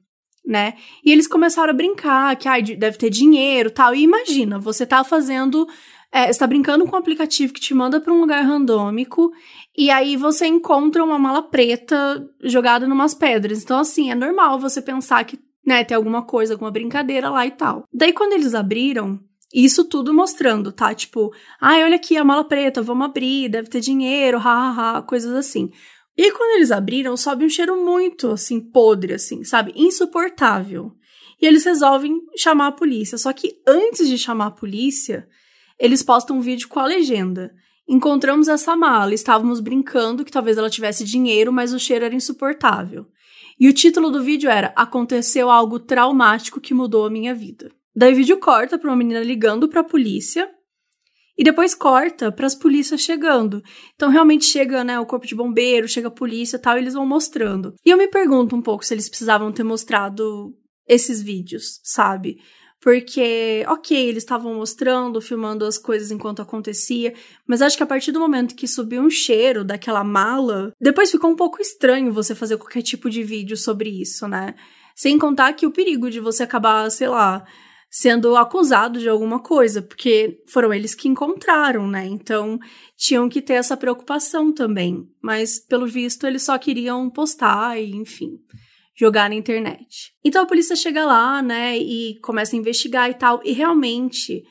né? 0.44 0.74
E 1.04 1.10
eles 1.10 1.26
começaram 1.26 1.70
a 1.70 1.76
brincar 1.76 2.36
que 2.36 2.48
ah, 2.48 2.60
deve 2.60 2.98
ter 2.98 3.10
dinheiro 3.10 3.70
tal. 3.70 3.94
E 3.94 4.02
imagina, 4.02 4.58
você 4.58 4.84
tá 4.86 5.02
fazendo. 5.02 5.66
É, 6.10 6.32
você 6.32 6.38
tá 6.38 6.46
brincando 6.46 6.86
com 6.86 6.96
um 6.96 6.98
aplicativo 6.98 7.52
que 7.52 7.60
te 7.60 7.74
manda 7.74 8.00
para 8.00 8.12
um 8.12 8.20
lugar 8.20 8.42
randômico 8.42 9.30
e 9.78 9.92
aí 9.92 10.16
você 10.16 10.44
encontra 10.44 11.04
uma 11.04 11.20
mala 11.20 11.40
preta 11.40 12.28
jogada 12.42 12.88
numas 12.88 13.14
pedras. 13.14 13.62
Então, 13.62 13.78
assim, 13.78 14.10
é 14.10 14.14
normal 14.16 14.58
você 14.58 14.82
pensar 14.82 15.22
que, 15.24 15.38
né, 15.64 15.84
tem 15.84 15.96
alguma 15.96 16.22
coisa, 16.22 16.54
alguma 16.54 16.72
brincadeira 16.72 17.30
lá 17.30 17.46
e 17.46 17.52
tal. 17.52 17.84
Daí, 17.94 18.12
quando 18.12 18.32
eles 18.32 18.56
abriram, 18.56 19.20
isso 19.54 19.84
tudo 19.84 20.12
mostrando, 20.12 20.72
tá? 20.72 20.92
Tipo, 20.92 21.32
ai, 21.60 21.84
olha 21.84 21.94
aqui 21.94 22.16
a 22.16 22.24
mala 22.24 22.42
preta, 22.42 22.82
vamos 22.82 23.06
abrir, 23.06 23.48
deve 23.48 23.68
ter 23.68 23.78
dinheiro, 23.78 24.38
hahaha, 24.38 25.00
coisas 25.02 25.32
assim. 25.32 25.70
E 26.16 26.32
quando 26.32 26.56
eles 26.56 26.72
abriram, 26.72 27.16
sobe 27.16 27.44
um 27.44 27.48
cheiro 27.48 27.80
muito, 27.80 28.32
assim, 28.32 28.60
podre, 28.60 29.14
assim, 29.14 29.44
sabe? 29.44 29.72
Insuportável. 29.76 30.90
E 31.40 31.46
eles 31.46 31.64
resolvem 31.64 32.20
chamar 32.36 32.66
a 32.66 32.72
polícia. 32.72 33.16
Só 33.16 33.32
que 33.32 33.60
antes 33.64 34.08
de 34.08 34.18
chamar 34.18 34.46
a 34.46 34.50
polícia, 34.50 35.28
eles 35.78 36.02
postam 36.02 36.38
um 36.38 36.40
vídeo 36.40 36.66
com 36.66 36.80
a 36.80 36.84
legenda. 36.84 37.54
Encontramos 37.88 38.48
essa 38.48 38.76
mala, 38.76 39.14
estávamos 39.14 39.60
brincando 39.60 40.22
que 40.22 40.30
talvez 40.30 40.58
ela 40.58 40.68
tivesse 40.68 41.04
dinheiro, 41.04 41.50
mas 41.50 41.72
o 41.72 41.78
cheiro 41.78 42.04
era 42.04 42.14
insuportável. 42.14 43.06
E 43.58 43.66
o 43.66 43.72
título 43.72 44.10
do 44.10 44.22
vídeo 44.22 44.50
era 44.50 44.72
Aconteceu 44.76 45.50
algo 45.50 45.80
traumático 45.80 46.60
que 46.60 46.74
mudou 46.74 47.06
a 47.06 47.10
minha 47.10 47.34
vida. 47.34 47.72
Daí 47.96 48.12
o 48.12 48.16
vídeo 48.16 48.38
corta 48.38 48.78
para 48.78 48.90
uma 48.90 48.96
menina 48.96 49.20
ligando 49.20 49.68
para 49.68 49.80
a 49.80 49.84
polícia 49.84 50.48
e 51.36 51.42
depois 51.42 51.74
corta 51.74 52.30
para 52.30 52.46
as 52.46 52.54
polícias 52.54 53.00
chegando. 53.00 53.62
Então 53.94 54.10
realmente 54.10 54.44
chega, 54.44 54.84
né, 54.84 55.00
o 55.00 55.06
corpo 55.06 55.26
de 55.26 55.34
bombeiro, 55.34 55.88
chega 55.88 56.08
a 56.08 56.10
polícia, 56.10 56.58
tal, 56.58 56.76
e 56.76 56.80
eles 56.80 56.94
vão 56.94 57.06
mostrando. 57.06 57.74
E 57.86 57.90
eu 57.90 57.96
me 57.96 58.06
pergunto 58.06 58.54
um 58.54 58.60
pouco 58.62 58.84
se 58.84 58.92
eles 58.92 59.08
precisavam 59.08 59.50
ter 59.50 59.64
mostrado 59.64 60.54
esses 60.86 61.22
vídeos, 61.22 61.80
sabe? 61.82 62.38
Porque, 62.80 63.64
ok, 63.68 63.96
eles 63.96 64.22
estavam 64.22 64.54
mostrando, 64.54 65.20
filmando 65.20 65.64
as 65.64 65.76
coisas 65.76 66.12
enquanto 66.12 66.40
acontecia, 66.40 67.12
mas 67.46 67.60
acho 67.60 67.76
que 67.76 67.82
a 67.82 67.86
partir 67.86 68.12
do 68.12 68.20
momento 68.20 68.54
que 68.54 68.68
subiu 68.68 69.02
um 69.02 69.10
cheiro 69.10 69.64
daquela 69.64 70.04
mala, 70.04 70.72
depois 70.80 71.10
ficou 71.10 71.30
um 71.30 71.36
pouco 71.36 71.60
estranho 71.60 72.12
você 72.12 72.34
fazer 72.34 72.56
qualquer 72.56 72.82
tipo 72.82 73.10
de 73.10 73.22
vídeo 73.22 73.56
sobre 73.56 73.90
isso, 73.90 74.28
né? 74.28 74.54
Sem 74.94 75.18
contar 75.18 75.52
que 75.54 75.66
o 75.66 75.72
perigo 75.72 76.08
de 76.08 76.20
você 76.20 76.44
acabar, 76.44 76.88
sei 76.90 77.08
lá, 77.08 77.44
sendo 77.90 78.36
acusado 78.36 78.98
de 79.00 79.08
alguma 79.08 79.40
coisa, 79.40 79.80
porque 79.80 80.42
foram 80.46 80.72
eles 80.72 80.94
que 80.94 81.08
encontraram, 81.08 81.88
né? 81.88 82.06
Então 82.06 82.58
tinham 82.96 83.28
que 83.28 83.40
ter 83.40 83.54
essa 83.54 83.76
preocupação 83.76 84.52
também. 84.52 85.08
Mas, 85.22 85.58
pelo 85.58 85.86
visto, 85.86 86.26
eles 86.26 86.42
só 86.42 86.58
queriam 86.58 87.08
postar 87.10 87.80
e, 87.80 87.92
enfim, 87.92 88.38
jogar 88.98 89.28
na 89.28 89.36
internet. 89.36 90.12
Então 90.24 90.42
a 90.42 90.46
polícia 90.46 90.74
chega 90.74 91.06
lá, 91.06 91.40
né, 91.40 91.78
e 91.78 92.18
começa 92.20 92.56
a 92.56 92.58
investigar 92.58 93.08
e 93.08 93.14
tal, 93.14 93.40
e 93.44 93.52
realmente. 93.52 94.42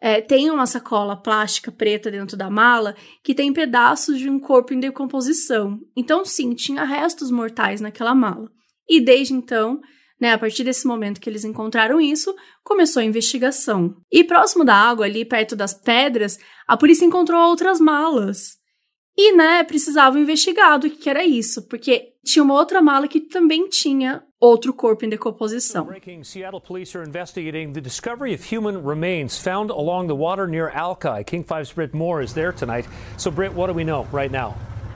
É, 0.00 0.20
tem 0.20 0.50
uma 0.50 0.66
sacola 0.66 1.16
plástica 1.16 1.72
preta 1.72 2.10
dentro 2.10 2.36
da 2.36 2.50
mala 2.50 2.94
que 3.22 3.34
tem 3.34 3.54
pedaços 3.54 4.18
de 4.18 4.28
um 4.28 4.38
corpo 4.38 4.74
em 4.74 4.80
decomposição. 4.80 5.78
Então, 5.96 6.26
sim, 6.26 6.52
tinha 6.52 6.84
restos 6.84 7.30
mortais 7.30 7.80
naquela 7.80 8.14
mala. 8.14 8.50
E 8.86 9.00
desde 9.00 9.32
então, 9.32 9.80
né, 10.20 10.32
a 10.32 10.38
partir 10.38 10.62
desse 10.62 10.86
momento 10.86 11.20
que 11.20 11.30
eles 11.30 11.44
encontraram 11.44 11.98
isso, 12.00 12.34
começou 12.62 13.00
a 13.00 13.04
investigação. 13.04 13.96
E 14.12 14.22
próximo 14.22 14.62
da 14.62 14.74
água, 14.74 15.06
ali 15.06 15.24
perto 15.24 15.56
das 15.56 15.72
pedras, 15.72 16.38
a 16.68 16.76
polícia 16.76 17.06
encontrou 17.06 17.40
outras 17.40 17.80
malas. 17.80 18.58
E, 19.16 19.34
né, 19.34 19.64
precisava 19.64 20.18
investigar 20.18 20.78
do 20.78 20.90
que 20.90 21.08
era 21.08 21.24
isso, 21.24 21.66
porque 21.66 22.13
tinha 22.24 22.42
uma 22.42 22.54
outra 22.54 22.80
mala 22.80 23.06
que 23.06 23.20
também 23.20 23.68
tinha 23.68 24.22
outro 24.40 24.72
corpo 24.72 25.04
em 25.04 25.08
decomposição. 25.08 25.84
Breaking, 25.84 26.24
Seattle 26.24 26.60
police 26.60 26.96
are 26.96 27.06
investigating 27.06 27.72
the 27.72 27.80
discovery 27.80 28.34
of 28.34 28.42
human 28.42 28.82
remains 28.84 29.38
found 29.38 29.70
along 29.70 30.08
the 30.08 30.16
water 30.16 30.46
near 30.46 30.70
Alki. 30.70 31.24
King 31.24 31.44
5's 31.44 31.72
Britt 31.72 31.94
Moore 31.94 32.22
is 32.22 32.34
there 32.34 32.52
tonight. 32.52 32.86
So, 33.16 33.30
Britt, 33.30 33.54
what 33.54 33.68
do 33.68 33.74
we 33.74 33.84
know 33.84 34.06
right 34.12 34.30
now? 34.30 34.54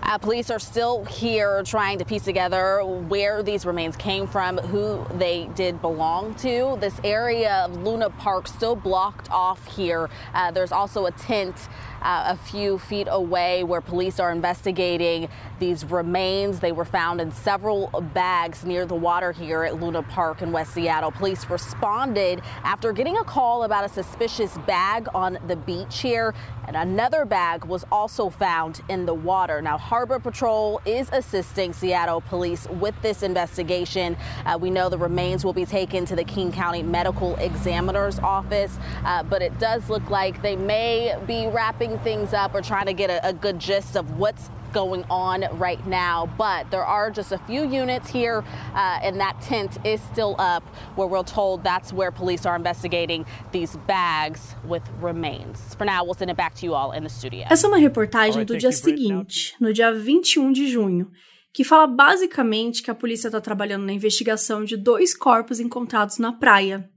Uh, 0.08 0.16
police 0.16 0.50
are 0.50 0.58
still 0.58 1.04
here 1.04 1.62
trying 1.64 1.99
to 1.99 2.04
piece 2.04 2.25
together 2.25 2.82
where 2.82 3.42
these 3.42 3.66
remains 3.66 3.94
came 3.94 4.26
from, 4.26 4.56
who 4.56 5.04
they 5.18 5.50
did 5.54 5.82
belong 5.82 6.35
to. 6.37 6.78
This 6.80 6.99
area 7.04 7.66
of 7.66 7.76
Luna 7.82 8.08
Park 8.08 8.49
still 8.49 8.75
blocked 8.75 9.30
off 9.30 9.66
here. 9.76 10.08
Uh, 10.32 10.50
there's 10.50 10.73
also 10.73 11.04
a 11.04 11.11
tent 11.11 11.68
uh, 12.02 12.25
a 12.28 12.37
few 12.37 12.78
feet 12.78 13.09
away 13.11 13.64
where 13.64 13.81
police 13.81 14.21
are 14.21 14.33
investigating 14.33 15.28
these 15.59 15.85
remains. 15.85 16.61
They 16.61 16.73
were 16.73 16.85
found 16.85 17.21
in 17.21 17.33
several 17.33 17.88
bags 18.14 18.64
near 18.64 18.87
the 18.87 18.95
water 18.95 19.33
here 19.33 19.64
at 19.64 19.81
Luna 19.81 20.02
Park 20.02 20.43
in 20.43 20.52
West 20.52 20.75
Seattle. 20.75 21.11
Police 21.11 21.49
responded 21.50 22.43
after 22.62 22.93
getting 22.93 23.17
a 23.17 23.25
call 23.25 23.64
about 23.64 23.85
a 23.85 23.88
suspicious 23.88 24.57
bag 24.67 25.09
on 25.14 25.38
the 25.47 25.57
beach 25.57 26.00
here, 26.00 26.35
and 26.67 26.76
another 26.76 27.25
bag 27.25 27.64
was 27.64 27.85
also 27.90 28.28
found 28.28 28.83
in 28.88 29.07
the 29.07 29.14
water. 29.14 29.62
Now, 29.62 29.78
Harbor 29.78 30.19
Patrol 30.19 30.81
is 30.85 31.09
assisting 31.12 31.73
Seattle 31.73 32.21
police 32.21 32.67
with 32.69 32.95
this 33.02 33.23
investigation. 33.23 34.17
Uh, 34.45 34.59
we 34.61 34.71
know 34.71 34.88
the 34.88 34.99
remains 34.99 35.45
will 35.45 35.52
be 35.52 35.64
taken 35.64 36.05
to 36.07 36.14
the 36.14 36.25
King 36.25 36.52
County 36.52 36.83
Medical 36.83 37.37
Examiner's 37.37 38.19
office, 38.19 38.78
uh, 39.05 39.23
but 39.23 39.43
it 39.43 39.59
does 39.59 39.88
look 39.88 40.09
like 40.11 40.43
they 40.43 40.57
may 40.57 41.17
be 41.26 41.47
wrapping 41.47 41.88
things 41.99 42.35
up 42.35 42.54
or 42.54 42.61
trying 42.61 42.87
to 42.87 42.92
get 42.92 43.09
a, 43.09 43.28
a 43.28 43.33
good 43.33 43.59
gist 43.59 43.97
of 43.97 44.18
what's 44.18 44.50
going 44.73 45.04
on 45.11 45.45
right 45.59 45.85
now. 45.87 46.28
But 46.37 46.71
there 46.71 46.85
are 46.85 47.11
just 47.11 47.33
a 47.33 47.38
few 47.38 47.64
units 47.64 48.11
here, 48.11 48.45
uh, 48.75 48.99
and 49.02 49.18
that 49.21 49.40
tent 49.40 49.78
is 49.85 50.02
still 50.12 50.37
up, 50.38 50.62
where 50.97 51.09
we're 51.09 51.23
told 51.23 51.64
that's 51.64 51.92
where 51.92 52.11
police 52.11 52.45
are 52.45 52.57
investigating 52.57 53.25
these 53.52 53.76
bags 53.87 54.54
with 54.64 54.83
remains. 55.00 55.75
For 55.76 55.85
now, 55.85 56.04
we'll 56.04 56.14
send 56.14 56.30
it 56.30 56.37
back 56.37 56.54
to 56.57 56.66
you 56.66 56.75
all 56.75 56.92
in 56.92 57.04
the 57.04 57.11
studio. 57.11 57.47
Essa 57.49 57.66
é 57.66 57.68
uma 57.68 57.78
reportagem 57.78 58.45
do 58.45 58.57
dia 58.57 58.73
seguinte, 58.73 59.54
no 59.61 59.73
dia 59.73 59.92
21 59.92 60.52
de 60.52 60.68
junho, 60.68 61.11
que 61.52 61.64
fala 61.64 61.87
basicamente 61.87 62.83
que 62.83 62.90
a 62.90 62.95
polícia 62.95 63.28
está 63.28 63.40
trabalhando 63.40 63.85
na 63.85 63.92
investigação 63.92 64.64
de 64.64 64.76
dois 64.76 65.16
corpos 65.16 65.61
encontrados 65.61 66.18
na 66.18 66.33
praia 66.33 66.88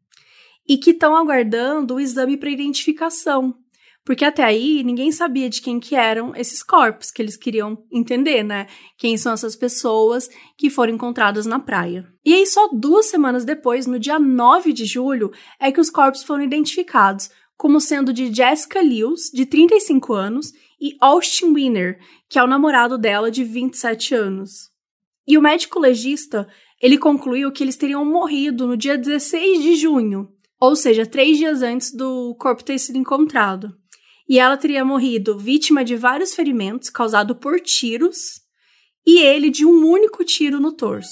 e 0.67 0.77
que 0.77 0.91
estão 0.91 1.15
aguardando 1.15 1.95
o 1.95 1.99
exame 1.99 2.37
para 2.37 2.49
identificação. 2.49 3.55
Porque 4.03 4.25
até 4.25 4.43
aí 4.43 4.83
ninguém 4.83 5.11
sabia 5.11 5.47
de 5.47 5.61
quem 5.61 5.79
que 5.79 5.95
eram 5.95 6.35
esses 6.35 6.63
corpos, 6.63 7.11
que 7.11 7.21
eles 7.21 7.37
queriam 7.37 7.77
entender, 7.91 8.43
né? 8.43 8.65
Quem 8.97 9.15
são 9.15 9.33
essas 9.33 9.55
pessoas 9.55 10.27
que 10.57 10.71
foram 10.71 10.93
encontradas 10.93 11.45
na 11.45 11.59
praia. 11.59 12.07
E 12.25 12.33
aí, 12.33 12.45
só 12.47 12.69
duas 12.73 13.05
semanas 13.07 13.45
depois, 13.45 13.85
no 13.85 13.99
dia 13.99 14.17
9 14.17 14.73
de 14.73 14.85
julho, 14.85 15.31
é 15.59 15.71
que 15.71 15.79
os 15.79 15.91
corpos 15.91 16.23
foram 16.23 16.43
identificados 16.43 17.29
como 17.55 17.79
sendo 17.79 18.11
de 18.11 18.33
Jessica 18.33 18.81
Lewis, 18.81 19.29
de 19.31 19.45
35 19.45 20.13
anos, 20.13 20.51
e 20.81 20.97
Austin 20.99 21.53
Winner, 21.53 21.99
que 22.27 22.39
é 22.39 22.43
o 22.43 22.47
namorado 22.47 22.97
dela, 22.97 23.29
de 23.29 23.43
27 23.43 24.15
anos. 24.15 24.71
E 25.27 25.37
o 25.37 25.41
médico 25.43 25.79
legista, 25.79 26.47
ele 26.81 26.97
concluiu 26.97 27.51
que 27.51 27.63
eles 27.63 27.75
teriam 27.75 28.03
morrido 28.03 28.65
no 28.65 28.75
dia 28.75 28.97
16 28.97 29.61
de 29.61 29.75
junho, 29.75 30.27
ou 30.59 30.75
seja, 30.75 31.05
três 31.05 31.37
dias 31.37 31.61
antes 31.61 31.93
do 31.93 32.35
corpo 32.39 32.63
ter 32.63 32.79
sido 32.79 32.97
encontrado 32.97 33.79
e 34.31 34.39
ela 34.39 34.55
teria 34.55 34.85
morrido 34.85 35.37
vítima 35.37 35.83
de 35.83 35.97
vários 35.97 36.33
ferimentos 36.33 36.89
causados 36.89 37.35
por 37.37 37.59
tiros 37.59 38.39
e 39.05 39.19
ele 39.19 39.49
de 39.49 39.65
um 39.65 39.85
único 39.85 40.23
tiro 40.23 40.57
no 40.57 40.71
torso. 40.71 41.11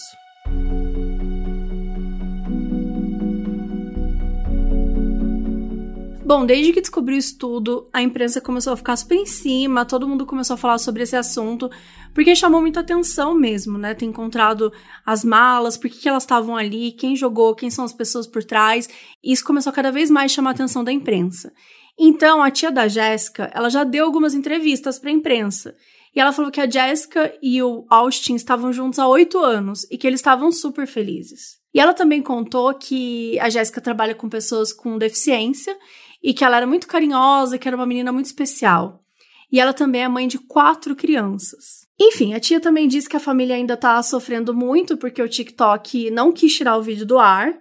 Bom, 6.25 6.45
desde 6.45 6.71
que 6.71 6.79
descobriu 6.79 7.17
isso 7.17 7.37
tudo, 7.37 7.89
a 7.91 8.01
imprensa 8.01 8.39
começou 8.39 8.71
a 8.71 8.77
ficar 8.77 8.95
super 8.95 9.15
em 9.15 9.25
cima, 9.25 9.83
todo 9.83 10.07
mundo 10.07 10.25
começou 10.25 10.53
a 10.53 10.57
falar 10.57 10.77
sobre 10.77 11.03
esse 11.03 11.17
assunto, 11.17 11.69
porque 12.13 12.33
chamou 12.37 12.61
muita 12.61 12.79
atenção 12.79 13.33
mesmo, 13.33 13.77
né? 13.77 13.95
Ter 13.95 14.05
encontrado 14.05 14.71
as 15.05 15.25
malas, 15.25 15.75
por 15.75 15.89
que, 15.89 16.07
elas 16.07 16.23
estavam 16.23 16.55
ali, 16.55 16.93
quem 16.93 17.17
jogou, 17.17 17.53
quem 17.53 17.69
são 17.69 17.83
as 17.83 17.91
pessoas 17.91 18.27
por 18.27 18.45
trás. 18.45 18.87
Isso 19.21 19.43
começou 19.43 19.71
a 19.71 19.73
cada 19.73 19.91
vez 19.91 20.09
mais 20.09 20.31
chamar 20.31 20.51
a 20.51 20.53
atenção 20.53 20.85
da 20.85 20.93
imprensa. 20.93 21.51
Então, 21.99 22.41
a 22.41 22.49
tia 22.49 22.71
da 22.71 22.87
Jéssica, 22.87 23.51
ela 23.53 23.69
já 23.69 23.83
deu 23.83 24.05
algumas 24.05 24.33
entrevistas 24.33 24.97
para 24.97 25.09
a 25.09 25.13
imprensa. 25.13 25.75
E 26.15 26.19
ela 26.19 26.31
falou 26.31 26.49
que 26.49 26.61
a 26.61 26.69
Jéssica 26.69 27.33
e 27.41 27.61
o 27.61 27.85
Austin 27.89 28.35
estavam 28.35 28.71
juntos 28.71 28.99
há 28.99 29.07
oito 29.07 29.37
anos 29.37 29.85
e 29.91 29.97
que 29.97 30.07
eles 30.07 30.21
estavam 30.21 30.49
super 30.51 30.87
felizes. 30.87 31.59
E 31.73 31.79
ela 31.79 31.93
também 31.93 32.21
contou 32.21 32.73
que 32.73 33.37
a 33.39 33.49
Jéssica 33.49 33.81
trabalha 33.81 34.15
com 34.15 34.29
pessoas 34.29 34.71
com 34.71 34.97
deficiência 34.97 35.77
e 36.23 36.33
que 36.33 36.43
ela 36.43 36.57
era 36.57 36.65
muito 36.65 36.87
carinhosa, 36.87 37.57
que 37.57 37.67
era 37.67 37.75
uma 37.75 37.85
menina 37.85 38.11
muito 38.11 38.25
especial. 38.27 39.03
E 39.51 39.59
ela 39.59 39.73
também 39.73 40.03
é 40.03 40.07
mãe 40.07 40.27
de 40.27 40.37
quatro 40.37 40.95
crianças. 40.95 41.87
Enfim, 41.99 42.33
a 42.33 42.39
tia 42.39 42.61
também 42.61 42.87
disse 42.87 43.09
que 43.09 43.17
a 43.17 43.19
família 43.19 43.55
ainda 43.55 43.75
tá 43.75 44.01
sofrendo 44.01 44.53
muito 44.53 44.95
porque 44.95 45.21
o 45.21 45.27
TikTok 45.27 46.09
não 46.11 46.31
quis 46.31 46.55
tirar 46.55 46.77
o 46.77 46.81
vídeo 46.81 47.05
do 47.05 47.19
ar. 47.19 47.59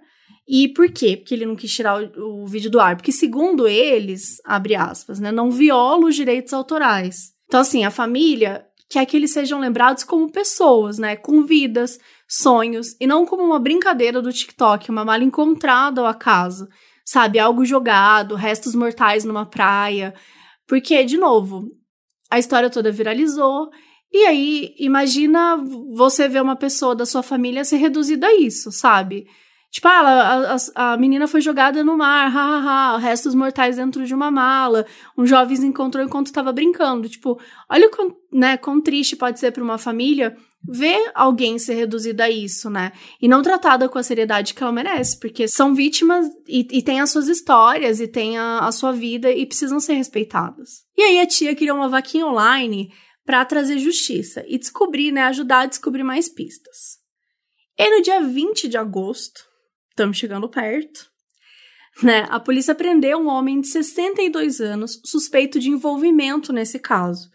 E 0.49 0.67
por 0.67 0.91
quê? 0.91 1.15
Porque 1.15 1.35
ele 1.35 1.45
não 1.45 1.55
quis 1.55 1.71
tirar 1.71 2.01
o, 2.01 2.43
o 2.43 2.47
vídeo 2.47 2.71
do 2.71 2.79
ar? 2.79 2.95
Porque, 2.95 3.11
segundo 3.11 3.67
eles, 3.67 4.41
abre 4.43 4.75
aspas, 4.75 5.19
né, 5.19 5.31
não 5.31 5.51
viola 5.51 6.07
os 6.07 6.15
direitos 6.15 6.53
autorais. 6.53 7.33
Então, 7.45 7.59
assim, 7.59 7.85
a 7.85 7.91
família 7.91 8.65
quer 8.89 9.05
que 9.05 9.15
eles 9.15 9.31
sejam 9.31 9.59
lembrados 9.59 10.03
como 10.03 10.31
pessoas, 10.31 10.97
né, 10.97 11.15
com 11.15 11.43
vidas, 11.43 11.99
sonhos, 12.27 12.95
e 12.99 13.05
não 13.05 13.27
como 13.27 13.43
uma 13.43 13.59
brincadeira 13.59 14.21
do 14.21 14.33
TikTok, 14.33 14.89
uma 14.89 15.05
mala 15.05 15.23
encontrada 15.23 16.01
ao 16.01 16.07
acaso, 16.07 16.67
sabe? 17.05 17.37
Algo 17.37 17.63
jogado, 17.63 18.33
restos 18.33 18.73
mortais 18.73 19.23
numa 19.23 19.45
praia. 19.45 20.15
Porque, 20.67 21.03
de 21.03 21.17
novo, 21.17 21.69
a 22.31 22.39
história 22.39 22.71
toda 22.71 22.91
viralizou 22.91 23.69
e 24.11 24.25
aí, 24.25 24.75
imagina 24.79 25.63
você 25.93 26.27
ver 26.27 26.41
uma 26.41 26.55
pessoa 26.55 26.95
da 26.95 27.05
sua 27.05 27.21
família 27.21 27.63
ser 27.63 27.77
reduzida 27.77 28.25
a 28.25 28.35
isso, 28.35 28.71
sabe? 28.71 29.27
Tipo, 29.71 29.87
ah, 29.87 30.57
a, 30.75 30.93
a, 30.93 30.97
menina 30.97 31.27
foi 31.27 31.41
jogada 31.41 31.83
no 31.83 31.95
mar, 31.95 32.27
hahaha, 32.27 32.97
restos 32.97 33.35
mortais 33.35 33.75
dentro 33.75 34.03
de 34.03 34.13
uma 34.15 34.31
mala. 34.31 34.85
Um 35.15 35.27
jovem 35.27 35.55
se 35.55 35.65
encontrou 35.65 36.03
enquanto 36.03 36.27
estava 36.27 36.51
brincando. 36.51 37.07
Tipo, 37.07 37.39
olha 37.69 37.87
quão, 37.89 38.15
né, 38.33 38.57
quão 38.57 38.81
triste 38.81 39.15
pode 39.15 39.39
ser 39.39 39.51
para 39.51 39.63
uma 39.63 39.77
família 39.77 40.35
ver 40.67 41.11
alguém 41.13 41.57
ser 41.59 41.75
reduzida 41.75 42.25
a 42.25 42.29
isso, 42.29 42.69
né? 42.69 42.91
E 43.21 43.27
não 43.27 43.43
tratada 43.43 43.87
com 43.87 43.97
a 43.99 44.03
seriedade 44.03 44.53
que 44.53 44.61
ela 44.61 44.71
merece, 44.71 45.19
porque 45.19 45.47
são 45.47 45.73
vítimas 45.73 46.27
e, 46.47 46.67
e 46.71 46.81
têm 46.81 46.99
as 46.99 47.11
suas 47.11 47.27
histórias 47.27 48.01
e 48.01 48.07
têm 48.07 48.37
a, 48.37 48.59
a 48.59 48.71
sua 48.71 48.91
vida 48.91 49.31
e 49.31 49.45
precisam 49.45 49.79
ser 49.79 49.93
respeitadas. 49.93 50.83
E 50.97 51.01
aí 51.01 51.19
a 51.19 51.27
tia 51.27 51.55
criou 51.55 51.77
uma 51.77 51.87
vaquinha 51.87 52.25
online 52.25 52.91
para 53.23 53.45
trazer 53.45 53.77
justiça 53.77 54.43
e 54.47 54.57
descobrir, 54.57 55.11
né, 55.11 55.25
ajudar 55.25 55.61
a 55.61 55.65
descobrir 55.67 56.03
mais 56.03 56.27
pistas. 56.27 56.97
E 57.77 57.95
no 57.95 58.01
dia 58.01 58.19
20 58.19 58.67
de 58.67 58.77
agosto, 58.77 59.48
estamos 59.99 60.17
chegando 60.17 60.47
perto, 60.47 61.09
né, 62.01 62.25
a 62.29 62.39
polícia 62.39 62.73
prendeu 62.73 63.19
um 63.19 63.27
homem 63.27 63.59
de 63.59 63.67
62 63.67 64.61
anos 64.61 65.01
suspeito 65.03 65.59
de 65.59 65.69
envolvimento 65.69 66.53
nesse 66.53 66.79
caso. 66.79 67.29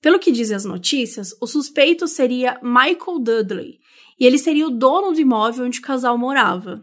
Pelo 0.00 0.18
que 0.18 0.32
dizem 0.32 0.56
as 0.56 0.64
notícias, 0.64 1.36
o 1.38 1.46
suspeito 1.46 2.08
seria 2.08 2.58
Michael 2.62 3.18
Dudley, 3.18 3.78
e 4.18 4.24
ele 4.24 4.38
seria 4.38 4.66
o 4.66 4.70
dono 4.70 5.12
do 5.12 5.20
imóvel 5.20 5.66
onde 5.66 5.80
o 5.80 5.82
casal 5.82 6.16
morava. 6.16 6.82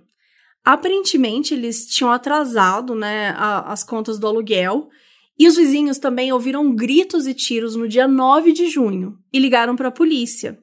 Aparentemente, 0.64 1.56
eles 1.56 1.88
tinham 1.88 2.12
atrasado 2.12 2.94
né, 2.94 3.30
a, 3.30 3.72
as 3.72 3.84
contas 3.84 4.20
do 4.20 4.28
aluguel 4.28 4.90
e 5.40 5.48
os 5.48 5.56
vizinhos 5.56 5.98
também 5.98 6.32
ouviram 6.32 6.76
gritos 6.76 7.26
e 7.26 7.34
tiros 7.34 7.76
no 7.76 7.88
dia 7.88 8.08
9 8.08 8.52
de 8.52 8.68
junho 8.68 9.18
e 9.34 9.40
ligaram 9.40 9.76
para 9.76 9.88
a 9.88 9.92
polícia, 9.92 10.60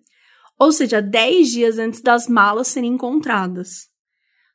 ou 0.56 0.70
seja, 0.70 1.02
10 1.02 1.50
dias 1.50 1.78
antes 1.78 2.00
das 2.00 2.28
malas 2.28 2.68
serem 2.68 2.92
encontradas. 2.92 3.91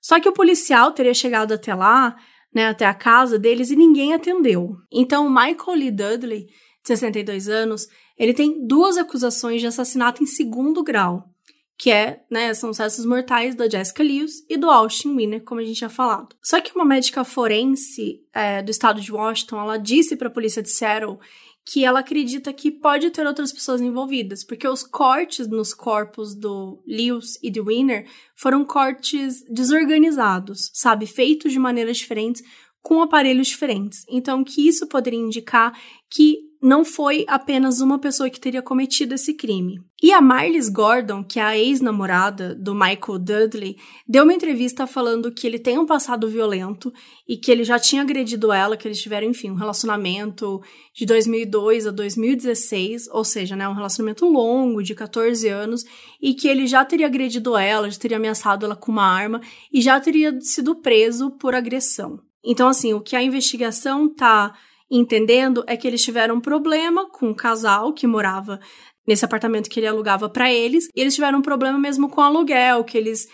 Só 0.08 0.22
que 0.22 0.30
o 0.30 0.32
policial 0.32 0.94
teria 0.94 1.14
chegado 1.14 1.54
até 1.54 1.76
lá, 1.76 2.16
né, 2.56 2.70
até 2.70 2.86
a 2.86 2.94
casa 2.94 3.38
deles 3.38 3.72
e 3.72 3.76
ninguém 3.76 4.14
atendeu. 4.14 4.78
Então, 4.90 5.30
Michael 5.30 5.78
Lee 5.78 5.92
Dudley, 5.92 6.46
de 6.46 6.88
62 6.88 7.50
anos, 7.50 7.90
ele 8.18 8.34
tem 8.34 8.66
duas 8.66 8.96
acusações 8.96 9.60
de 9.60 9.68
assassinato 9.68 10.24
em 10.24 10.26
segundo 10.26 10.82
grau 10.82 11.30
que 11.78 11.92
é, 11.92 12.22
né, 12.32 12.54
são 12.56 12.72
os 12.72 12.80
restos 12.80 13.06
mortais 13.06 13.54
da 13.54 13.70
Jessica 13.70 14.02
Lewis 14.02 14.44
e 14.50 14.58
do 14.58 14.70
Austin 14.70 15.16
Winner, 15.16 15.44
como 15.44 15.62
a 15.62 15.64
gente 15.64 15.80
já 15.80 15.90
falado. 15.90 16.36
Só 16.42 16.60
que 16.60 16.74
uma 16.76 16.84
médica 16.84 17.24
forense 17.24 18.22
é, 18.34 18.64
do 18.64 18.72
estado 18.72 19.00
de 19.00 19.12
Washington, 19.12 19.60
ela 19.60 19.78
disse 19.78 20.16
para 20.16 20.28
a 20.28 20.32
polícia 20.32 20.64
de 20.64 20.72
Seattle 20.72 21.20
que 21.70 21.84
ela 21.84 22.00
acredita 22.00 22.54
que 22.54 22.72
pode 22.72 23.12
ter 23.12 23.28
outras 23.28 23.52
pessoas 23.52 23.82
envolvidas, 23.82 24.42
porque 24.42 24.66
os 24.66 24.84
cortes 24.84 25.50
nos 25.50 25.74
corpos 25.74 26.34
do 26.34 26.82
Lewis 26.88 27.38
e 27.44 27.52
do 27.52 27.66
Winner 27.66 28.08
foram 28.36 28.64
cortes 28.64 29.44
desorganizados, 29.50 30.72
sabe, 30.74 31.06
feitos 31.06 31.52
de 31.52 31.60
maneiras 31.60 31.98
diferentes, 31.98 32.42
com 32.82 33.02
aparelhos 33.02 33.48
diferentes. 33.48 34.06
Então, 34.08 34.46
que 34.46 34.66
isso 34.66 34.88
poderia 34.88 35.20
indicar 35.20 35.78
que 36.10 36.47
não 36.62 36.84
foi 36.84 37.26
apenas 37.28 37.82
uma 37.82 38.00
pessoa 38.00 38.30
que 38.30 38.40
teria 38.40 38.62
cometido 38.62 39.14
esse 39.14 39.34
crime. 39.34 39.80
E 40.02 40.12
a 40.12 40.22
Marlis 40.22 40.70
Gordon, 40.70 41.24
que 41.24 41.40
é 41.40 41.44
a 41.44 41.58
ex-namorada 41.58 42.54
do 42.54 42.76
Michael 42.76 43.20
Dudley, 43.20 43.78
deu 44.08 44.24
uma 44.24 44.34
entrevista 44.34 44.86
falando 44.86 45.32
que 45.32 45.48
ele 45.48 45.58
tem 45.58 45.80
um 45.80 45.86
passado 45.86 46.30
violento 46.30 46.94
e 47.28 47.36
que 47.36 47.52
ele 47.52 47.64
já 47.64 47.80
tinha 47.80 48.04
agredido 48.04 48.52
ela, 48.52 48.78
que 48.78 48.88
eles 48.88 49.02
tiveram, 49.02 49.28
enfim, 49.28 49.50
um 49.50 49.56
relacionamento 49.56 50.62
de 50.94 51.06
2002 51.06 51.88
a 51.88 51.92
2016, 51.92 53.08
ou 53.12 53.24
seja, 53.24 53.56
né, 53.56 53.68
um 53.68 53.74
relacionamento 53.74 54.26
longo, 54.26 54.84
de 54.84 54.94
14 54.94 55.48
anos, 55.48 55.84
e 56.22 56.36
que 56.36 56.48
ele 56.48 56.68
já 56.68 56.86
teria 56.86 57.08
agredido 57.08 57.58
ela, 57.58 57.90
já 57.90 57.98
teria 57.98 58.18
ameaçado 58.18 58.66
ela 58.66 58.76
com 58.76 58.92
uma 58.92 59.06
arma 59.06 59.42
e 59.74 59.82
já 59.82 60.00
teria 60.00 60.40
sido 60.42 60.76
preso 60.76 61.32
por 61.32 61.56
agressão. 61.56 62.20
Então, 62.46 62.68
assim, 62.68 62.94
o 62.94 63.02
que 63.02 63.16
a 63.16 63.24
investigação 63.24 64.08
tá 64.08 64.54
entendendo 64.90 65.64
é 65.68 65.76
que 65.76 65.88
eles 65.88 66.04
tiveram 66.04 66.36
um 66.36 66.42
problema 66.42 67.10
com 67.10 67.30
um 67.30 67.34
casal 67.34 67.94
que 67.94 68.08
morava 68.08 68.60
nesse 69.08 69.24
apartamento 69.24 69.70
que 69.70 69.80
ele 69.80 69.88
alugava 69.88 70.30
para 70.30 70.52
eles, 70.52 70.90
e 70.96 71.02
eles 71.02 71.16
tiveram 71.16 71.40
um 71.40 71.42
problema 71.42 71.80
mesmo 71.80 72.10
com 72.10 72.20
o 72.20 72.24
aluguel, 72.24 72.84
que 72.84 72.98
eles 72.98 73.28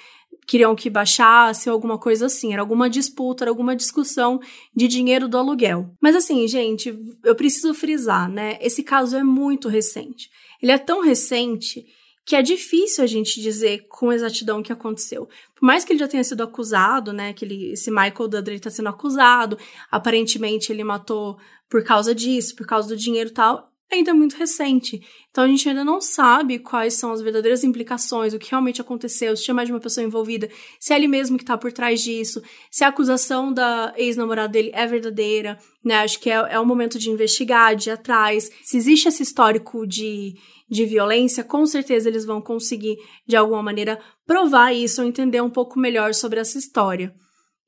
queriam 0.46 0.76
que 0.76 0.90
baixasse 0.90 1.70
ou 1.70 1.74
alguma 1.74 1.98
coisa 1.98 2.26
assim, 2.28 2.54
era 2.54 2.62
alguma 2.62 2.90
disputa, 2.90 3.44
era 3.44 3.52
alguma 3.52 3.76
discussão 3.76 4.40
de 4.76 4.88
dinheiro 4.88 5.28
do 5.28 5.38
aluguel. 5.38 5.90
Mas 6.02 6.16
assim, 6.16 6.48
gente, 6.48 6.96
eu 7.24 7.36
preciso 7.36 7.74
frisar, 7.74 8.30
né? 8.30 8.58
Esse 8.62 8.84
caso 8.84 9.16
é 9.16 9.24
muito 9.24 9.68
recente. 9.68 10.30
Ele 10.62 10.72
é 10.72 10.78
tão 10.78 11.02
recente 11.02 11.86
que 12.26 12.36
é 12.36 12.42
difícil 12.42 13.04
a 13.04 13.08
gente 13.08 13.42
dizer 13.42 13.88
com 13.90 14.12
exatidão 14.12 14.60
o 14.60 14.64
que 14.64 14.72
aconteceu. 14.72 15.28
Por 15.54 15.66
mais 15.66 15.84
que 15.84 15.92
ele 15.92 16.00
já 16.00 16.08
tenha 16.08 16.24
sido 16.24 16.44
acusado, 16.44 17.12
né, 17.12 17.34
que 17.34 17.44
ele, 17.44 17.72
esse 17.72 17.90
Michael 17.90 18.28
Dudley 18.30 18.56
está 18.58 18.70
sendo 18.70 18.90
acusado, 18.90 19.58
aparentemente 19.92 20.72
ele 20.72 20.84
matou 20.84 21.38
por 21.70 21.84
causa 21.84 22.14
disso, 22.14 22.56
por 22.56 22.66
causa 22.66 22.88
do 22.88 22.96
dinheiro 22.96 23.30
e 23.30 23.34
tal, 23.34 23.73
ainda 23.94 24.12
é 24.12 24.14
muito 24.14 24.36
recente. 24.36 25.02
Então 25.30 25.44
a 25.44 25.48
gente 25.48 25.68
ainda 25.68 25.84
não 25.84 26.00
sabe 26.00 26.60
quais 26.60 26.96
são 26.96 27.12
as 27.12 27.22
verdadeiras 27.22 27.64
implicações, 27.64 28.34
o 28.34 28.40
que 28.40 28.52
realmente 28.52 28.82
aconteceu, 28.82 29.36
se 29.36 29.44
tinha 29.44 29.54
mais 29.54 29.68
de 29.68 29.74
uma 29.74 29.80
pessoa 29.80 30.06
envolvida, 30.06 30.50
se 30.80 30.94
é 30.94 30.96
ele 30.96 31.08
mesmo 31.08 31.38
que 31.38 31.44
está 31.44 31.58
por 31.58 31.72
trás 31.72 32.02
disso, 32.02 32.42
se 32.70 32.84
a 32.84 32.90
acusação 32.90 33.52
da 33.52 33.94
ex-namorada 33.98 34.54
dele 34.54 34.72
é 34.74 34.86
verdadeira, 34.86 35.58
né? 35.84 35.96
Acho 35.96 36.20
que 36.20 36.30
é, 36.30 36.34
é 36.34 36.60
o 36.60 36.66
momento 36.66 37.00
de 37.00 37.10
investigar, 37.10 37.76
de 37.76 37.90
ir 37.90 37.94
atrás. 37.94 38.50
Se 38.62 38.78
existe 38.78 39.08
esse 39.08 39.24
histórico 39.24 39.88
de 39.88 40.36
de 40.74 40.86
violência, 40.86 41.44
com 41.44 41.66
certeza 41.68 42.10
eles 42.10 42.26
vão 42.26 42.42
conseguir, 42.42 42.98
de 43.28 43.36
alguma 43.36 43.62
maneira, 43.62 44.00
provar 44.26 44.74
isso 44.74 45.02
ou 45.02 45.08
entender 45.08 45.40
um 45.40 45.50
pouco 45.50 45.80
melhor 45.80 46.16
sobre 46.16 46.40
essa 46.40 46.58
história. 46.58 47.14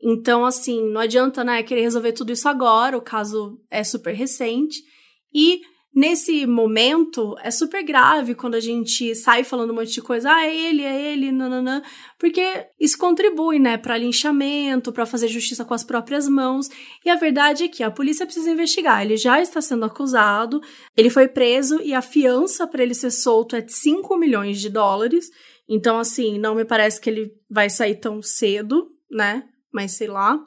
Então, 0.02 0.44
assim, 0.44 0.84
não 0.90 1.02
adianta, 1.02 1.44
né, 1.44 1.62
querer 1.62 1.82
resolver 1.82 2.14
tudo 2.14 2.34
isso 2.34 2.50
agora, 2.50 2.98
o 2.98 3.02
caso 3.02 3.60
é 3.70 3.84
super 3.84 4.14
recente. 4.14 4.82
E 5.34 5.62
nesse 5.96 6.46
momento 6.46 7.38
é 7.42 7.50
super 7.50 7.82
grave 7.82 8.36
quando 8.36 8.56
a 8.56 8.60
gente 8.60 9.16
sai 9.16 9.46
falando 9.46 9.72
um 9.72 9.76
monte 9.76 9.94
de 9.94 10.02
coisa, 10.02 10.30
ah, 10.30 10.46
é 10.46 10.54
ele, 10.54 10.84
é 10.84 11.14
ele, 11.14 11.32
nananã, 11.32 11.82
porque 12.20 12.68
isso 12.78 12.98
contribui, 12.98 13.58
né, 13.58 13.78
para 13.78 13.98
linchamento, 13.98 14.92
para 14.92 15.06
fazer 15.06 15.30
justiça 15.30 15.64
com 15.64 15.74
as 15.74 15.86
próprias 15.86 16.28
mãos. 16.28 16.68
E 17.06 17.10
a 17.10 17.16
verdade 17.16 17.64
é 17.64 17.68
que 17.70 17.82
a 17.82 17.90
polícia 17.90 18.26
precisa 18.26 18.52
investigar. 18.52 19.02
Ele 19.02 19.16
já 19.16 19.42
está 19.42 19.62
sendo 19.62 19.86
acusado, 19.86 20.62
ele 20.98 21.10
foi 21.10 21.30
preso 21.30 21.80
e 21.82 21.94
a 21.94 22.02
fiança 22.02 22.68
para 22.68 22.84
ele 22.84 22.94
ser 22.94 23.12
solto 23.12 23.56
é 23.56 23.62
de 23.62 23.72
5 23.72 24.18
milhões 24.18 24.60
de 24.60 24.70
dólares. 24.70 25.32
Então, 25.68 25.98
assim, 25.98 26.38
não 26.38 26.56
me 26.56 26.66
parece 26.66 27.00
que 27.00 27.10
ele 27.10 27.32
vai 27.50 27.70
sair 27.70 27.96
tão 27.96 28.22
cedo, 28.22 28.92
né? 29.10 29.46
Mas 29.72 29.94
sei 29.94 30.08
lá. 30.08 30.38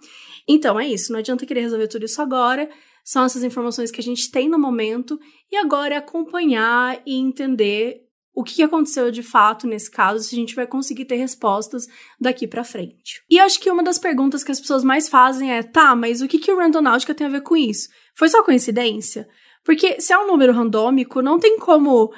Então 0.46 0.78
é 0.78 0.86
isso, 0.86 1.12
não 1.12 1.18
adianta 1.18 1.46
querer 1.46 1.62
resolver 1.62 1.88
tudo 1.88 2.04
isso 2.04 2.20
agora. 2.20 2.68
São 3.08 3.24
essas 3.24 3.42
informações 3.42 3.90
que 3.90 4.02
a 4.02 4.04
gente 4.04 4.30
tem 4.30 4.50
no 4.50 4.58
momento 4.58 5.18
e 5.50 5.56
agora 5.56 5.94
é 5.94 5.96
acompanhar 5.96 7.00
e 7.06 7.16
entender 7.16 8.02
o 8.34 8.44
que 8.44 8.62
aconteceu 8.62 9.10
de 9.10 9.22
fato 9.22 9.66
nesse 9.66 9.90
caso, 9.90 10.22
se 10.22 10.34
a 10.34 10.38
gente 10.38 10.54
vai 10.54 10.66
conseguir 10.66 11.06
ter 11.06 11.16
respostas 11.16 11.86
daqui 12.20 12.46
para 12.46 12.62
frente. 12.62 13.22
E 13.30 13.40
acho 13.40 13.58
que 13.60 13.70
uma 13.70 13.82
das 13.82 13.98
perguntas 13.98 14.44
que 14.44 14.52
as 14.52 14.60
pessoas 14.60 14.84
mais 14.84 15.08
fazem 15.08 15.50
é: 15.50 15.62
tá, 15.62 15.96
mas 15.96 16.20
o 16.20 16.28
que, 16.28 16.38
que 16.38 16.52
o 16.52 16.58
Randonáutica 16.58 17.14
tem 17.14 17.26
a 17.26 17.30
ver 17.30 17.40
com 17.40 17.56
isso? 17.56 17.88
Foi 18.14 18.28
só 18.28 18.42
coincidência? 18.42 19.26
Porque 19.64 19.98
se 20.02 20.12
é 20.12 20.18
um 20.18 20.26
número 20.26 20.52
randômico, 20.52 21.22
não 21.22 21.38
tem 21.38 21.58
como 21.58 22.12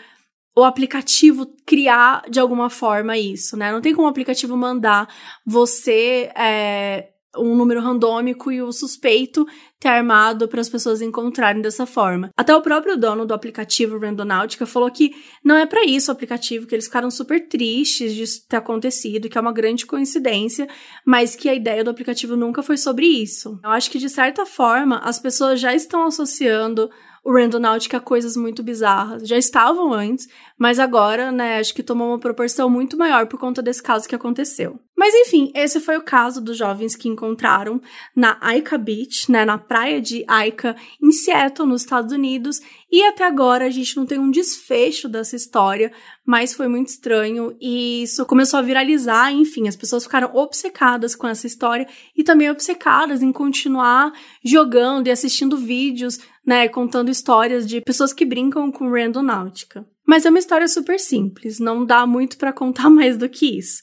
o 0.56 0.64
aplicativo 0.64 1.46
criar 1.64 2.28
de 2.28 2.40
alguma 2.40 2.68
forma 2.68 3.16
isso, 3.16 3.56
né? 3.56 3.70
Não 3.70 3.80
tem 3.80 3.94
como 3.94 4.08
o 4.08 4.10
aplicativo 4.10 4.56
mandar 4.56 5.06
você 5.46 6.32
é, 6.34 7.10
um 7.36 7.54
número 7.54 7.80
randômico 7.80 8.50
e 8.50 8.60
o 8.60 8.72
suspeito 8.72 9.46
ter 9.78 9.88
armado 9.88 10.48
para 10.48 10.60
as 10.60 10.68
pessoas 10.68 11.00
encontrarem 11.00 11.62
dessa 11.62 11.86
forma. 11.86 12.30
Até 12.36 12.54
o 12.54 12.60
próprio 12.60 12.96
dono 12.96 13.24
do 13.24 13.32
aplicativo 13.32 13.98
Randonautica 13.98 14.66
falou 14.66 14.90
que 14.90 15.12
não 15.44 15.56
é 15.56 15.64
para 15.64 15.84
isso 15.84 16.10
o 16.10 16.12
aplicativo, 16.12 16.66
que 16.66 16.74
eles 16.74 16.86
ficaram 16.86 17.10
super 17.10 17.48
tristes 17.48 18.14
de 18.14 18.24
ter 18.46 18.56
acontecido, 18.56 19.28
que 19.28 19.38
é 19.38 19.40
uma 19.40 19.52
grande 19.52 19.86
coincidência, 19.86 20.68
mas 21.06 21.34
que 21.34 21.48
a 21.48 21.54
ideia 21.54 21.82
do 21.82 21.90
aplicativo 21.90 22.36
nunca 22.36 22.62
foi 22.62 22.76
sobre 22.76 23.06
isso. 23.06 23.58
Eu 23.64 23.70
acho 23.70 23.90
que 23.90 23.98
de 23.98 24.08
certa 24.08 24.44
forma 24.44 24.98
as 24.98 25.18
pessoas 25.18 25.60
já 25.60 25.74
estão 25.74 26.06
associando 26.06 26.90
o 27.24 27.32
Randonautica 27.32 28.00
coisas 28.00 28.36
muito 28.36 28.62
bizarras. 28.62 29.26
Já 29.28 29.36
estavam 29.36 29.92
antes, 29.92 30.26
mas 30.58 30.78
agora, 30.78 31.30
né, 31.30 31.58
acho 31.58 31.74
que 31.74 31.82
tomou 31.82 32.08
uma 32.08 32.18
proporção 32.18 32.68
muito 32.68 32.96
maior 32.96 33.26
por 33.26 33.38
conta 33.38 33.62
desse 33.62 33.82
caso 33.82 34.08
que 34.08 34.14
aconteceu. 34.14 34.78
Mas 34.96 35.14
enfim, 35.14 35.50
esse 35.54 35.80
foi 35.80 35.96
o 35.96 36.02
caso 36.02 36.42
dos 36.42 36.58
jovens 36.58 36.94
que 36.94 37.08
encontraram 37.08 37.80
na 38.14 38.38
Ica 38.54 38.76
Beach, 38.76 39.32
né, 39.32 39.46
na 39.46 39.56
praia 39.56 39.98
de 39.98 40.26
Ica, 40.46 40.76
em 41.02 41.10
Seattle, 41.10 41.66
nos 41.66 41.82
Estados 41.82 42.12
Unidos, 42.12 42.60
e 42.92 43.02
até 43.04 43.24
agora 43.24 43.64
a 43.64 43.70
gente 43.70 43.96
não 43.96 44.04
tem 44.04 44.18
um 44.18 44.30
desfecho 44.30 45.08
dessa 45.08 45.36
história, 45.36 45.90
mas 46.26 46.52
foi 46.52 46.68
muito 46.68 46.88
estranho 46.88 47.56
e 47.58 48.02
isso 48.02 48.26
começou 48.26 48.58
a 48.58 48.62
viralizar, 48.62 49.32
enfim, 49.32 49.66
as 49.66 49.76
pessoas 49.76 50.04
ficaram 50.04 50.34
obcecadas 50.34 51.14
com 51.14 51.26
essa 51.26 51.46
história 51.46 51.88
e 52.14 52.22
também 52.22 52.50
obcecadas 52.50 53.22
em 53.22 53.32
continuar 53.32 54.12
jogando 54.44 55.06
e 55.06 55.10
assistindo 55.10 55.56
vídeos, 55.56 56.18
né, 56.46 56.68
contando 56.68 57.10
histórias 57.10 57.66
de 57.66 57.80
pessoas 57.80 58.12
que 58.12 58.24
brincam 58.24 58.70
com 58.70 58.90
randonáutica. 58.90 59.84
Mas 60.06 60.26
é 60.26 60.30
uma 60.30 60.38
história 60.38 60.66
super 60.66 60.98
simples, 60.98 61.60
não 61.60 61.84
dá 61.84 62.06
muito 62.06 62.38
para 62.38 62.52
contar 62.52 62.88
mais 62.90 63.16
do 63.16 63.28
que 63.28 63.58
isso. 63.58 63.82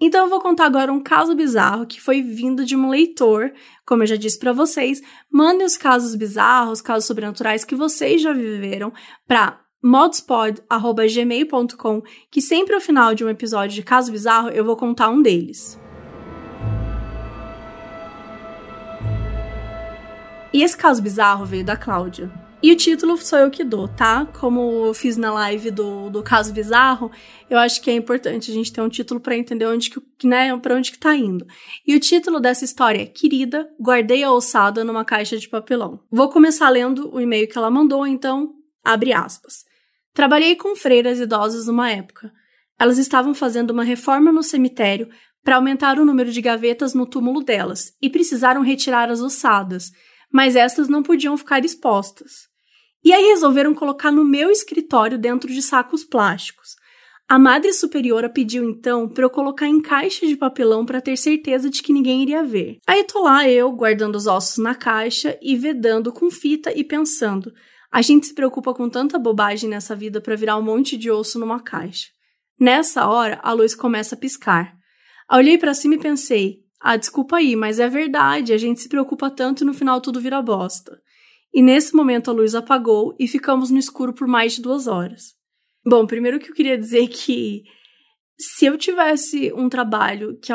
Então 0.00 0.24
eu 0.24 0.30
vou 0.30 0.40
contar 0.40 0.66
agora 0.66 0.92
um 0.92 1.02
caso 1.02 1.34
bizarro 1.34 1.84
que 1.84 2.00
foi 2.00 2.22
vindo 2.22 2.64
de 2.64 2.76
um 2.76 2.88
leitor, 2.88 3.52
como 3.84 4.04
eu 4.04 4.06
já 4.06 4.14
disse 4.16 4.38
para 4.38 4.52
vocês. 4.52 5.02
Mandem 5.30 5.66
os 5.66 5.76
casos 5.76 6.14
bizarros, 6.14 6.80
casos 6.80 7.06
sobrenaturais 7.06 7.64
que 7.64 7.74
vocês 7.74 8.22
já 8.22 8.32
viveram 8.32 8.92
para 9.26 9.60
modspod@gmail.com, 9.82 12.02
que 12.30 12.40
sempre 12.40 12.74
ao 12.74 12.80
final 12.80 13.12
de 13.14 13.24
um 13.24 13.28
episódio 13.28 13.74
de 13.74 13.82
caso 13.82 14.12
bizarro 14.12 14.50
eu 14.50 14.64
vou 14.64 14.76
contar 14.76 15.10
um 15.10 15.20
deles. 15.20 15.76
E 20.52 20.62
esse 20.62 20.76
caso 20.76 21.02
bizarro 21.02 21.44
veio 21.44 21.64
da 21.64 21.76
Cláudia. 21.76 22.30
E 22.60 22.72
o 22.72 22.76
título 22.76 23.16
sou 23.18 23.38
eu 23.38 23.50
que 23.50 23.62
dou, 23.62 23.86
tá? 23.86 24.26
Como 24.40 24.86
eu 24.86 24.92
fiz 24.92 25.16
na 25.16 25.32
live 25.32 25.70
do, 25.70 26.10
do 26.10 26.24
caso 26.24 26.52
bizarro, 26.52 27.08
eu 27.48 27.56
acho 27.56 27.80
que 27.80 27.88
é 27.88 27.94
importante 27.94 28.50
a 28.50 28.54
gente 28.54 28.72
ter 28.72 28.80
um 28.80 28.88
título 28.88 29.20
para 29.20 29.36
entender 29.36 29.64
onde 29.66 29.90
que, 29.90 30.26
né, 30.26 30.56
para 30.56 30.74
onde 30.74 30.90
que 30.90 30.98
tá 30.98 31.14
indo. 31.14 31.46
E 31.86 31.94
o 31.94 32.00
título 32.00 32.40
dessa 32.40 32.64
história 32.64 33.02
é 33.02 33.06
Querida, 33.06 33.68
guardei 33.80 34.24
a 34.24 34.32
ossada 34.32 34.82
numa 34.82 35.04
caixa 35.04 35.36
de 35.36 35.48
papelão. 35.48 36.00
Vou 36.10 36.30
começar 36.30 36.68
lendo 36.68 37.14
o 37.14 37.20
e-mail 37.20 37.46
que 37.46 37.56
ela 37.56 37.70
mandou, 37.70 38.04
então, 38.04 38.54
abre 38.82 39.12
aspas. 39.12 39.64
Trabalhei 40.12 40.56
com 40.56 40.74
freiras 40.74 41.20
idosas 41.20 41.66
numa 41.66 41.92
época. 41.92 42.32
Elas 42.76 42.98
estavam 42.98 43.34
fazendo 43.34 43.70
uma 43.70 43.84
reforma 43.84 44.32
no 44.32 44.42
cemitério 44.42 45.08
para 45.44 45.56
aumentar 45.56 45.98
o 45.98 46.04
número 46.04 46.32
de 46.32 46.40
gavetas 46.40 46.92
no 46.92 47.06
túmulo 47.06 47.40
delas 47.40 47.94
e 48.02 48.10
precisaram 48.10 48.62
retirar 48.62 49.10
as 49.10 49.20
ossadas 49.20 49.92
mas 50.32 50.56
estas 50.56 50.88
não 50.88 51.02
podiam 51.02 51.36
ficar 51.36 51.64
expostas. 51.64 52.48
E 53.04 53.12
aí 53.12 53.26
resolveram 53.28 53.74
colocar 53.74 54.10
no 54.10 54.24
meu 54.24 54.50
escritório 54.50 55.18
dentro 55.18 55.52
de 55.52 55.62
sacos 55.62 56.04
plásticos. 56.04 56.76
A 57.28 57.38
Madre 57.38 57.72
Superiora 57.74 58.28
pediu 58.28 58.68
então 58.68 59.06
para 59.06 59.24
eu 59.24 59.30
colocar 59.30 59.66
em 59.66 59.82
caixa 59.82 60.26
de 60.26 60.34
papelão 60.34 60.86
para 60.86 61.00
ter 61.00 61.16
certeza 61.16 61.68
de 61.68 61.82
que 61.82 61.92
ninguém 61.92 62.22
iria 62.22 62.42
ver. 62.42 62.78
Aí 62.86 63.04
tô 63.04 63.22
lá 63.22 63.48
eu 63.48 63.70
guardando 63.70 64.16
os 64.16 64.26
ossos 64.26 64.56
na 64.56 64.74
caixa 64.74 65.38
e 65.42 65.54
vedando 65.54 66.10
com 66.10 66.30
fita 66.30 66.72
e 66.74 66.82
pensando: 66.82 67.52
a 67.92 68.00
gente 68.00 68.26
se 68.26 68.34
preocupa 68.34 68.72
com 68.72 68.88
tanta 68.88 69.18
bobagem 69.18 69.68
nessa 69.68 69.94
vida 69.94 70.20
para 70.20 70.36
virar 70.36 70.56
um 70.56 70.62
monte 70.62 70.96
de 70.96 71.10
osso 71.10 71.38
numa 71.38 71.60
caixa. 71.60 72.06
Nessa 72.58 73.06
hora, 73.06 73.38
a 73.42 73.52
luz 73.52 73.74
começa 73.74 74.14
a 74.14 74.18
piscar. 74.18 74.74
olhei 75.30 75.58
para 75.58 75.74
cima 75.74 75.96
e 75.96 75.98
pensei: 75.98 76.60
ah, 76.80 76.96
desculpa 76.96 77.36
aí, 77.36 77.56
mas 77.56 77.80
é 77.80 77.88
verdade, 77.88 78.52
a 78.52 78.58
gente 78.58 78.80
se 78.80 78.88
preocupa 78.88 79.30
tanto 79.30 79.62
e 79.62 79.66
no 79.66 79.74
final 79.74 80.00
tudo 80.00 80.20
vira 80.20 80.40
bosta. 80.40 81.00
E 81.52 81.62
nesse 81.62 81.94
momento 81.94 82.30
a 82.30 82.34
luz 82.34 82.54
apagou 82.54 83.16
e 83.18 83.26
ficamos 83.26 83.70
no 83.70 83.78
escuro 83.78 84.12
por 84.12 84.28
mais 84.28 84.54
de 84.54 84.62
duas 84.62 84.86
horas. 84.86 85.34
Bom, 85.84 86.06
primeiro 86.06 86.38
que 86.38 86.50
eu 86.50 86.54
queria 86.54 86.78
dizer 86.78 87.08
que 87.08 87.64
se 88.38 88.66
eu 88.66 88.78
tivesse 88.78 89.52
um 89.54 89.68
trabalho 89.68 90.38
que 90.38 90.52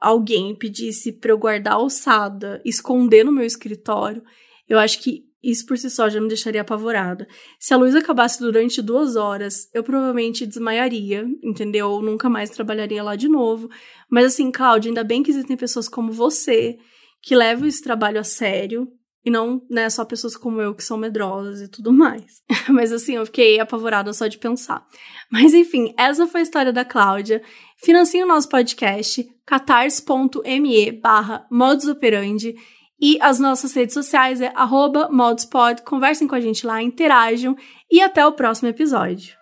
alguém 0.00 0.56
pedisse 0.56 1.12
para 1.12 1.30
eu 1.30 1.38
guardar 1.38 1.74
a 1.74 1.76
alçada, 1.76 2.60
esconder 2.64 3.24
no 3.24 3.30
meu 3.30 3.44
escritório, 3.44 4.22
eu 4.68 4.78
acho 4.78 5.00
que 5.00 5.29
isso 5.42 5.64
por 5.66 5.78
si 5.78 5.88
só 5.88 6.08
já 6.08 6.20
me 6.20 6.28
deixaria 6.28 6.60
apavorada. 6.60 7.26
Se 7.58 7.72
a 7.72 7.76
luz 7.76 7.94
acabasse 7.94 8.38
durante 8.40 8.82
duas 8.82 9.16
horas, 9.16 9.68
eu 9.72 9.82
provavelmente 9.82 10.46
desmaiaria, 10.46 11.26
entendeu? 11.42 11.90
Ou 11.90 12.02
nunca 12.02 12.28
mais 12.28 12.50
trabalharia 12.50 13.02
lá 13.02 13.16
de 13.16 13.28
novo. 13.28 13.68
Mas 14.10 14.26
assim, 14.26 14.50
Cláudia, 14.50 14.90
ainda 14.90 15.04
bem 15.04 15.22
que 15.22 15.30
existem 15.30 15.56
pessoas 15.56 15.88
como 15.88 16.12
você 16.12 16.78
que 17.22 17.34
levam 17.34 17.66
esse 17.66 17.82
trabalho 17.82 18.20
a 18.20 18.24
sério 18.24 18.88
e 19.24 19.30
não, 19.30 19.62
né, 19.70 19.88
só 19.90 20.04
pessoas 20.04 20.34
como 20.34 20.62
eu 20.62 20.74
que 20.74 20.82
são 20.82 20.96
medrosas 20.96 21.60
e 21.60 21.68
tudo 21.68 21.92
mais. 21.92 22.42
Mas 22.68 22.90
assim, 22.92 23.16
eu 23.16 23.26
fiquei 23.26 23.60
apavorada 23.60 24.12
só 24.12 24.26
de 24.26 24.38
pensar. 24.38 24.86
Mas 25.30 25.52
enfim, 25.52 25.94
essa 25.98 26.26
foi 26.26 26.40
a 26.40 26.42
história 26.42 26.72
da 26.72 26.84
Cláudia. 26.84 27.42
Financie 27.76 28.22
o 28.22 28.26
nosso 28.26 28.48
podcast 28.48 29.26
catarse.me 29.44 30.92
barra 30.92 31.46
modusoperandi 31.50 32.54
e 33.00 33.18
as 33.20 33.38
nossas 33.38 33.72
redes 33.72 33.94
sociais 33.94 34.40
é 34.40 34.52
modspod. 35.10 35.82
Conversem 35.82 36.28
com 36.28 36.34
a 36.34 36.40
gente 36.40 36.66
lá, 36.66 36.82
interajam 36.82 37.56
e 37.90 38.00
até 38.00 38.26
o 38.26 38.32
próximo 38.32 38.68
episódio. 38.68 39.40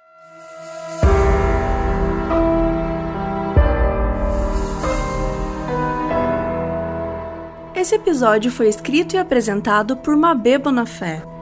Esse 7.74 7.94
episódio 7.94 8.50
foi 8.50 8.68
escrito 8.68 9.14
e 9.14 9.18
apresentado 9.18 9.96
por 9.96 10.16
Mabê 10.16 10.58
Bonafé. 10.58 11.37